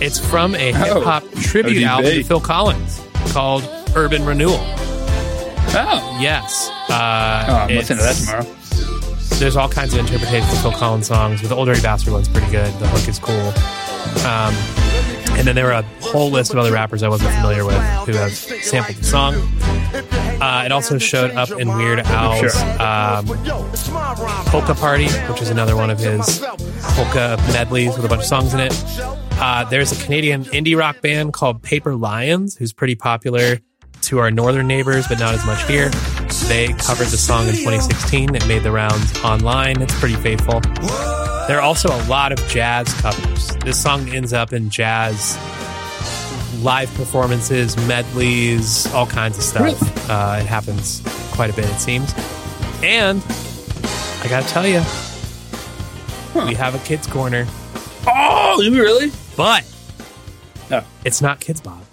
[0.02, 1.86] It's from a hip hop tribute ODB.
[1.86, 3.02] album to Phil Collins
[3.34, 4.83] called Urban Renewal.
[5.76, 6.18] Oh.
[6.22, 6.70] Yes.
[6.90, 8.56] Uh, Oh, I'm listening to that tomorrow.
[9.40, 12.30] There's all kinds of interpretations of Phil Collins songs, but the Old Dirty Bastard one's
[12.30, 12.72] pretty good.
[12.80, 13.54] The hook is cool.
[14.26, 14.54] Um,
[15.38, 18.14] and then there were a whole list of other rappers I wasn't familiar with who
[18.14, 19.34] have sampled the song.
[20.42, 23.26] Uh, it also showed up in Weird Al's um,
[24.48, 26.40] Polka Party, which is another one of his
[26.96, 28.74] polka medleys with a bunch of songs in it.
[29.40, 33.60] Uh, there's a Canadian indie rock band called Paper Lions, who's pretty popular
[34.04, 35.90] to our northern neighbors, but not as much here.
[36.48, 38.36] They covered the song in 2016.
[38.36, 39.82] It made the rounds online.
[39.82, 40.60] It's pretty faithful.
[41.48, 43.50] There are also a lot of jazz covers.
[43.66, 45.38] This song ends up in jazz
[46.64, 50.10] live performances, medleys, all kinds of stuff.
[50.10, 51.02] Uh, it happens
[51.34, 52.14] quite a bit, it seems.
[52.84, 53.22] And
[54.22, 54.82] I gotta tell you,
[56.48, 57.46] we have a kids corner,
[58.08, 59.12] Oh, really?
[59.36, 59.64] but
[60.72, 60.84] Oh.
[61.04, 61.84] it's not Kidz Bop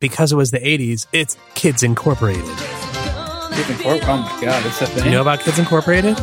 [0.00, 1.06] because it was the '80s.
[1.12, 2.44] It's Kids Incorporated.
[2.44, 4.08] Kids Incorporated?
[4.08, 4.98] Oh my god, it's a thing.
[5.02, 6.16] Do you know about Kids Incorporated?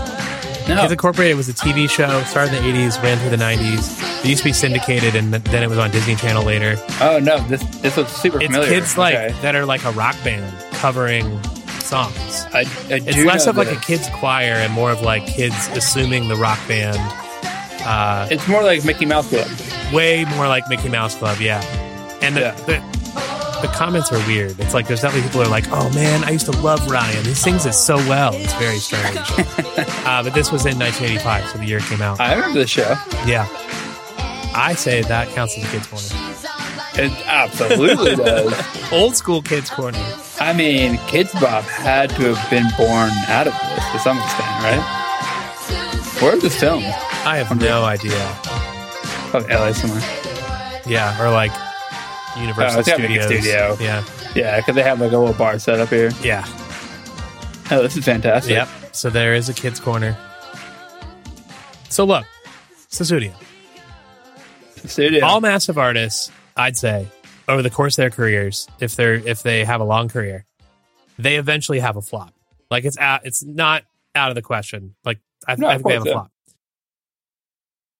[0.67, 0.81] no.
[0.81, 4.23] Kids Incorporated was a TV show, started in the 80s, ran through the 90s.
[4.23, 6.75] It used to be syndicated, and then it was on Disney Channel later.
[7.01, 8.69] oh no, this this was super It's familiar.
[8.69, 9.35] kids like Okay.
[9.41, 11.41] that are like a rock band covering
[11.81, 12.45] songs.
[12.53, 16.29] I, I It's less of like a kids choir and more of like kids assuming
[16.29, 16.97] the rock band.
[17.87, 19.47] Uh, It's more like Mickey Mouse Club.
[19.93, 21.61] way more like Mickey Mouse Club, yeah.
[22.23, 22.91] And the, Yeah.
[23.65, 24.59] The the comments are weird.
[24.59, 27.25] It's like there's definitely people who are like, "Oh man, I used to love Ryan.
[27.25, 29.17] He sings it so well." It's very strange.
[30.05, 32.19] uh, but this was in 1985, so the year it came out.
[32.19, 32.95] I remember the show.
[33.25, 33.47] Yeah.
[34.53, 36.35] I say that counts as a kids corner.
[36.93, 38.53] It absolutely does.
[38.91, 39.97] Old school kids corner.
[40.39, 44.63] I mean, Kidz Bop had to have been born out of this to some extent,
[44.63, 46.21] right?
[46.21, 46.83] Where is this film?
[47.25, 48.13] I have no idea.
[49.33, 50.01] Oh, LA somewhere.
[50.85, 51.51] Yeah, or like
[52.37, 53.25] Universal uh, it's a Studios.
[53.25, 53.77] studio.
[53.79, 54.03] Yeah.
[54.35, 56.11] Yeah, because they have like a little bar set up here.
[56.21, 56.45] Yeah.
[57.71, 58.51] Oh, this is fantastic.
[58.53, 58.67] Yep.
[58.91, 60.15] So there is a kids corner.
[61.89, 62.25] So look,
[62.89, 63.33] Sussudio.
[64.85, 65.25] Studio.
[65.25, 67.07] All massive artists, I'd say,
[67.47, 70.45] over the course of their careers, if they're if they have a long career,
[71.17, 72.33] they eventually have a flop.
[72.69, 73.83] Like it's out, it's not
[74.13, 74.95] out of the question.
[75.03, 76.31] Like I, No, I think they have course, a flop.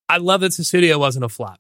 [0.10, 1.60] I love that Sussudio wasn't a flop.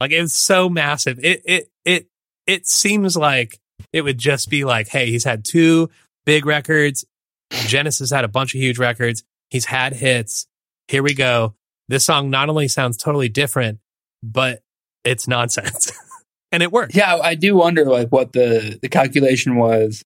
[0.00, 1.18] Like it was so massive.
[1.22, 2.08] It it it
[2.46, 3.58] it seems like
[3.92, 5.90] it would just be like, hey, he's had two
[6.24, 7.04] big records.
[7.50, 9.24] Genesis had a bunch of huge records.
[9.50, 10.46] He's had hits.
[10.88, 11.54] Here we go.
[11.88, 13.78] This song not only sounds totally different,
[14.22, 14.60] but
[15.04, 15.92] it's nonsense.
[16.52, 16.94] and it worked.
[16.94, 20.02] yeah, I do wonder like what the the calculation was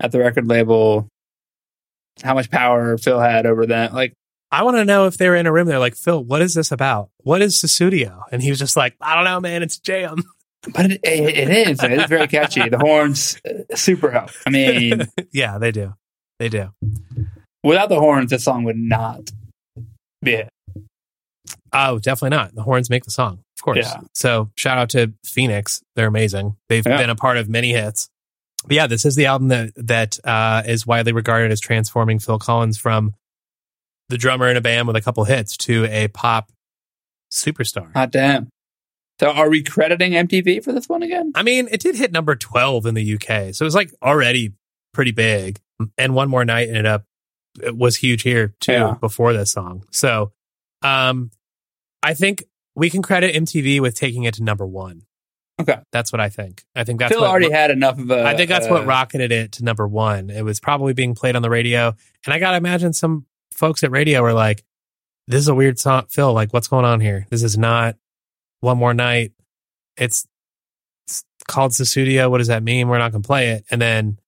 [0.00, 1.08] at the record label.
[2.22, 3.92] How much power Phil had over that?
[3.92, 4.14] Like,
[4.50, 5.66] I want to know if they were in a room.
[5.66, 7.10] They're like, Phil, what is this about?
[7.18, 8.22] What is Sussudio?
[8.32, 9.62] And he was just like, I don't know, man.
[9.62, 10.22] It's jam.
[10.72, 11.82] But it, it, it is.
[11.82, 12.68] It is very catchy.
[12.68, 14.30] The horns uh, super help.
[14.46, 15.94] I mean, yeah, they do.
[16.38, 16.70] They do.
[17.64, 19.30] without the horns, this song would not
[20.22, 20.48] be it.
[21.72, 22.54] Oh, definitely not.
[22.54, 23.78] The horns make the song, of course.
[23.80, 24.00] Yeah.
[24.14, 25.82] So shout out to Phoenix.
[25.94, 26.56] They're amazing.
[26.68, 26.96] They've Yeah.
[26.96, 28.08] been a part of many hits.
[28.64, 32.38] But yeah, this is the album that that uh, is widely regarded as transforming Phil
[32.38, 33.14] Collins from
[34.08, 36.50] the drummer in a band with a couple hits to a pop
[37.32, 37.92] superstar.
[37.94, 38.48] Hot damn.
[39.18, 41.32] So are we crediting MTV for this one again?
[41.34, 43.54] I mean, it did hit number 12 in the UK.
[43.54, 44.52] So it was like already
[44.92, 45.58] pretty big.
[45.96, 47.04] And One More Night ended up,
[47.62, 48.94] it was huge here too Yeah.
[49.00, 49.84] before this song.
[49.90, 50.32] So
[50.82, 51.30] um,
[52.02, 52.44] I think
[52.74, 55.02] we can credit MTV with taking it to number one.
[55.58, 55.78] Okay.
[55.90, 56.64] That's what I think.
[56.74, 58.24] I think that's Phil what, already had enough of a.
[58.26, 60.28] I think that's uh, what rocketed it to number one.
[60.28, 61.94] It was probably being played on the radio.
[62.26, 64.62] And I got to imagine some folks at radio were like,
[65.26, 66.04] this is a weird song.
[66.10, 67.26] Phil, like, what's going on here?
[67.30, 67.96] This is not
[68.66, 69.32] One More Night.
[69.96, 70.26] It's,
[71.06, 72.30] it's called Sussudio.
[72.30, 72.88] What does that mean?
[72.88, 73.64] We're not going to play it.
[73.70, 74.18] And then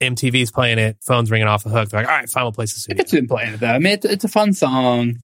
[0.00, 1.90] MTV's playing it, phone's ringing off the hook.
[1.90, 2.96] They're like, all right, fine, we'll play I Sussudio.
[2.96, 3.66] could see him playing it though.
[3.66, 5.18] I mean, it's, it's a fun song.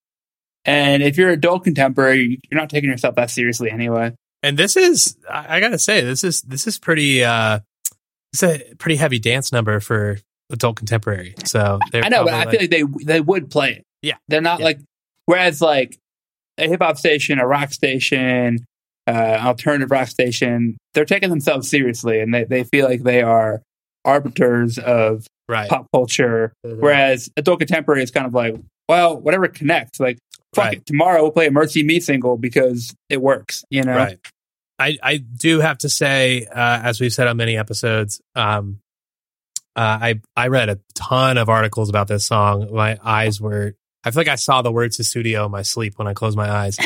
[0.64, 4.12] And if you're adult contemporary, you're not taking yourself that seriously anyway.
[4.42, 7.60] And this is, I, I got to say, this is, this is pretty, uh,
[8.32, 10.18] it's a pretty heavy dance number for
[10.50, 11.34] adult contemporary.
[11.44, 13.84] So they're I know, but I feel like they they would play it.
[14.02, 14.16] Yeah.
[14.28, 14.64] they're not Yeah.
[14.66, 14.80] like.
[15.24, 15.98] Whereas like
[16.58, 18.64] a hip hop station, a rock station,
[19.06, 23.62] uh, alternative rock station, they're taking themselves seriously, and they they feel like they are
[24.04, 25.68] arbiters of right.
[25.68, 26.52] pop culture.
[26.64, 26.78] Mhm.
[26.80, 28.56] Whereas adult contemporary is kind of like,
[28.88, 29.98] well, whatever connects.
[30.00, 30.18] Like,
[30.54, 30.76] fuck Right.
[30.78, 33.64] it, tomorrow we'll play a MercyMe single because it works.
[33.70, 34.18] You know, Right.
[34.78, 38.78] I, I do have to say, uh, as we've said on many episodes, um,
[39.74, 42.72] uh, I I read a ton of articles about this song.
[42.72, 43.74] My eyes were,
[44.06, 46.48] I feel like I saw the words Sussudio in my sleep when I closed my
[46.48, 46.78] eyes.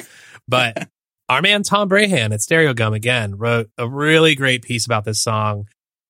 [0.49, 0.89] But
[1.29, 5.69] our man Tom Breihan at Stereogum again wrote a really great piece about this song,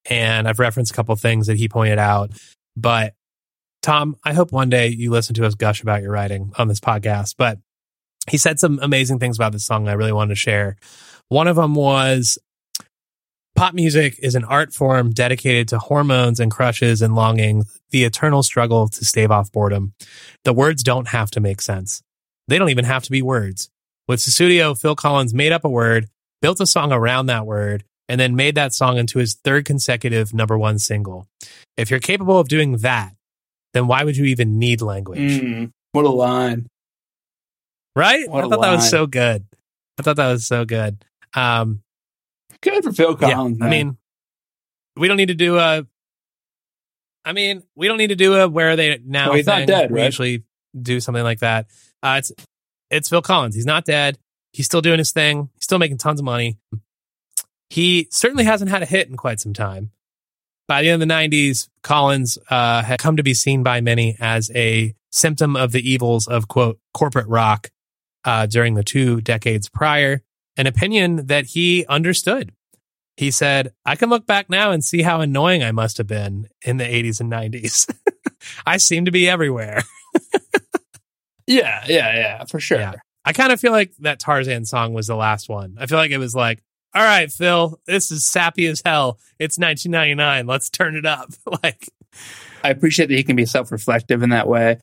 [0.08, 2.30] and I've referenced a couple things that he pointed out.
[2.76, 3.14] But
[3.82, 6.80] Tom, I hope one day you listen to us gush about your writing on this
[6.80, 7.34] podcast.
[7.36, 7.58] But
[8.28, 10.76] he said some amazing things about this song I really wanted to share.
[11.28, 12.38] One of them was
[13.54, 18.42] pop music is an art form dedicated to hormones and crushes and longing, the eternal
[18.42, 19.92] struggle to stave off boredom.
[20.44, 22.02] The words don't have to make sense.
[22.48, 23.70] They don't even have to be words.
[24.08, 26.08] With Sussudio, Phil Collins made up a word,
[26.42, 30.34] built a song around that word, and then made that song into his third consecutive
[30.34, 31.28] number one single.
[31.76, 33.14] If you're capable of doing that,
[33.72, 35.20] then why would you even need language?
[35.20, 36.66] Mm, what a line.
[37.94, 38.28] Right?
[38.28, 39.46] What I thought that was so good.
[39.98, 41.04] I thought that was so good.
[41.34, 41.82] Um,
[42.62, 43.58] Good for Phil Collins.
[43.60, 43.96] yeah, I mean,
[44.96, 45.86] we don't need to do a.
[47.24, 49.28] I mean, we don't need to do a where are they now.
[49.28, 50.06] Well, he's not dead, We right?
[50.06, 50.44] usually
[50.80, 51.66] do something like that.
[52.02, 52.32] Uh, it's
[52.90, 53.54] it's Phil Collins.
[53.54, 54.18] He's not dead.
[54.52, 55.48] He's still doing his thing.
[55.54, 56.58] He's still making tons of money.
[57.68, 59.90] He certainly hasn't had a hit in quite some time.
[60.66, 64.16] By the end of the '90s, Collins uh, had come to be seen by many
[64.20, 67.70] as a symptom of the evils of quote corporate rock
[68.24, 70.22] uh, during the two decades prior.
[70.60, 72.52] An opinion that he understood.
[73.16, 76.48] He said, I can look back now and see how annoying I must have been
[76.60, 77.90] in the 80s and 90s.
[78.66, 79.82] I seem to be everywhere.
[81.46, 82.78] yeah, yeah, yeah, for sure.
[82.78, 82.92] Yeah.
[83.24, 85.78] I kind of feel like that Tarzan song was the last one.
[85.80, 86.62] I feel like it was like,
[86.94, 89.18] all right, Phil, this is sappy as hell.
[89.38, 90.46] It's 1999.
[90.46, 91.30] Let's turn it up.
[91.62, 91.88] like,
[92.62, 94.78] I appreciate that he can be self reflective in that way.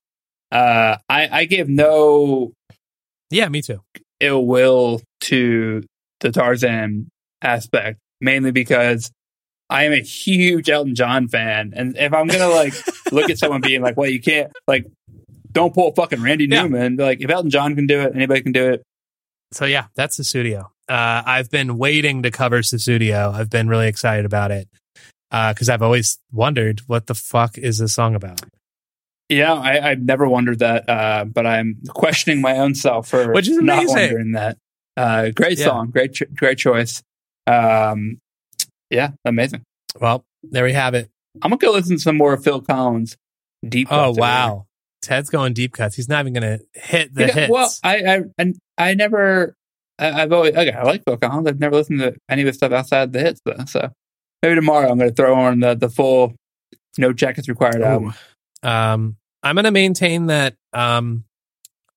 [0.52, 2.54] Uh, I, I give no
[3.30, 3.82] yeah, me too.
[4.20, 5.84] ill will to
[6.20, 7.10] the Tarzan
[7.42, 9.12] aspect, mainly because
[9.70, 11.74] I am a huge Elton John fan.
[11.76, 12.74] And if I'm gonna like
[13.12, 14.86] look at someone being like, well, you can't like
[15.52, 16.64] don't pull fucking Randy Yeah.
[16.64, 16.96] Newman.
[16.98, 18.84] Like if Elton John can do it, anybody can do it.
[19.54, 20.66] So yeah, that's Sussudio.
[20.90, 23.34] Uh, I've been waiting to cover Sussudio.
[23.34, 24.68] I've been really excited about it
[25.30, 28.42] because I've always wondered what the fuck is this song about.
[29.30, 33.50] Yeah, I, I've never wondered that, uh, but I'm questioning my own self for Which
[33.50, 33.96] is not amazing.
[33.98, 34.58] wondering that.
[34.98, 35.66] Uh, great Yeah.
[35.66, 37.04] song, great, great choice.
[37.46, 38.20] Um,
[38.90, 39.64] yeah, amazing.
[40.00, 41.10] Well, there we have it.
[41.42, 43.16] I'm gonna go listen to some more Phil Collins.
[43.68, 43.88] Deep.
[43.92, 44.66] Oh wow,
[45.02, 45.96] Ted's going deep cuts.
[45.96, 47.28] He's not even going to hit the.
[47.28, 47.52] Yeah, hits.
[47.52, 49.56] Well, I, I, and I never.
[50.00, 50.54] I, I've always.
[50.56, 51.48] Okay, I like Phil Collins.
[51.48, 53.64] I've never listened to any of his stuff outside the hits though.
[53.68, 53.92] So
[54.42, 56.34] maybe tomorrow I'm gonna throw on the the full
[56.98, 58.14] No Jackets Required album.
[58.64, 60.56] um, I'm going to maintain that.
[60.74, 61.24] Um,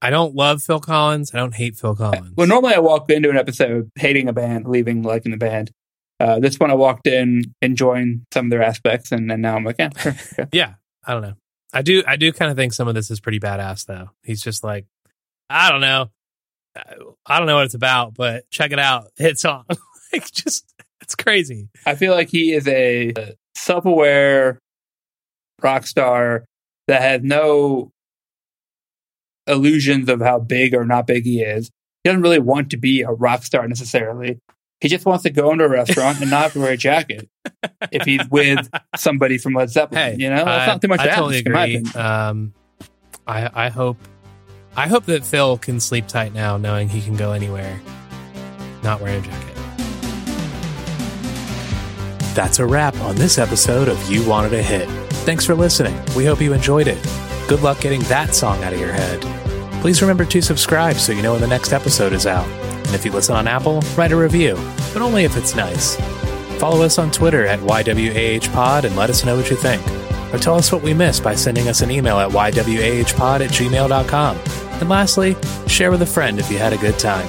[0.02, 1.34] I don't love Phil Collins.
[1.34, 2.32] I don't hate Phil Collins.
[2.36, 5.70] Well, normally I walk into an episode hating a band, leaving liking the band.
[6.18, 9.64] Uh, this one I walked in enjoying some of their aspects, and then now I'm
[9.64, 10.14] like, yeah, sure,
[10.52, 10.74] yeah,
[11.06, 11.34] I don't know.
[11.72, 12.02] I do.
[12.06, 14.10] I do kind of think some of this is pretty badass, though.
[14.22, 14.86] He's just like,
[15.48, 16.10] I don't know.
[17.26, 19.08] I don't know what it's about, but check it out.
[19.16, 19.64] Hit song.
[20.12, 21.68] like just it's crazy.
[21.86, 23.12] I feel like he is a
[23.56, 24.58] self-aware
[25.62, 26.44] rock star
[26.86, 27.90] that has no
[29.46, 31.70] illusions of how big or not big he is.
[32.02, 34.40] He doesn't really want to be a rock star necessarily.
[34.80, 37.28] He just wants to go into a restaurant and not have to wear a jacket
[37.92, 40.02] if he's with somebody from Led Zeppelin.
[40.02, 41.92] Hey, you know, that's I, not too much I to totally ask, in my agree.
[41.92, 42.54] Um,
[43.26, 43.98] I I hope
[44.76, 47.78] I hope that Phil can sleep tight now, knowing he can go anywhere,
[48.82, 49.56] not wearing a jacket.
[52.34, 54.88] That's a wrap on this episode of You Wanted a Hit.
[55.24, 56.00] Thanks for listening.
[56.16, 57.29] We hope you enjoyed it.
[57.50, 59.20] Good luck getting that song out of your head.
[59.80, 62.46] Please remember to subscribe so you know when the next episode is out.
[62.46, 64.54] And if you listen on Apple, write a review,
[64.92, 65.96] but only if it's nice.
[66.60, 69.84] Follow us on Twitter at YWAHpod and let us know what you think.
[70.32, 74.36] Or tell us what we missed by sending us an email at YWAHpod at gmail.com.
[74.80, 75.34] And lastly,
[75.66, 77.26] share with a friend if you had a good time.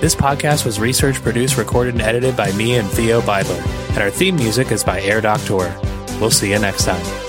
[0.00, 4.10] This podcast was researched, produced, recorded, and edited by me and Theo Beidler, and our
[4.10, 5.78] theme music is by Air Doctor.
[6.18, 7.27] We'll see you next time.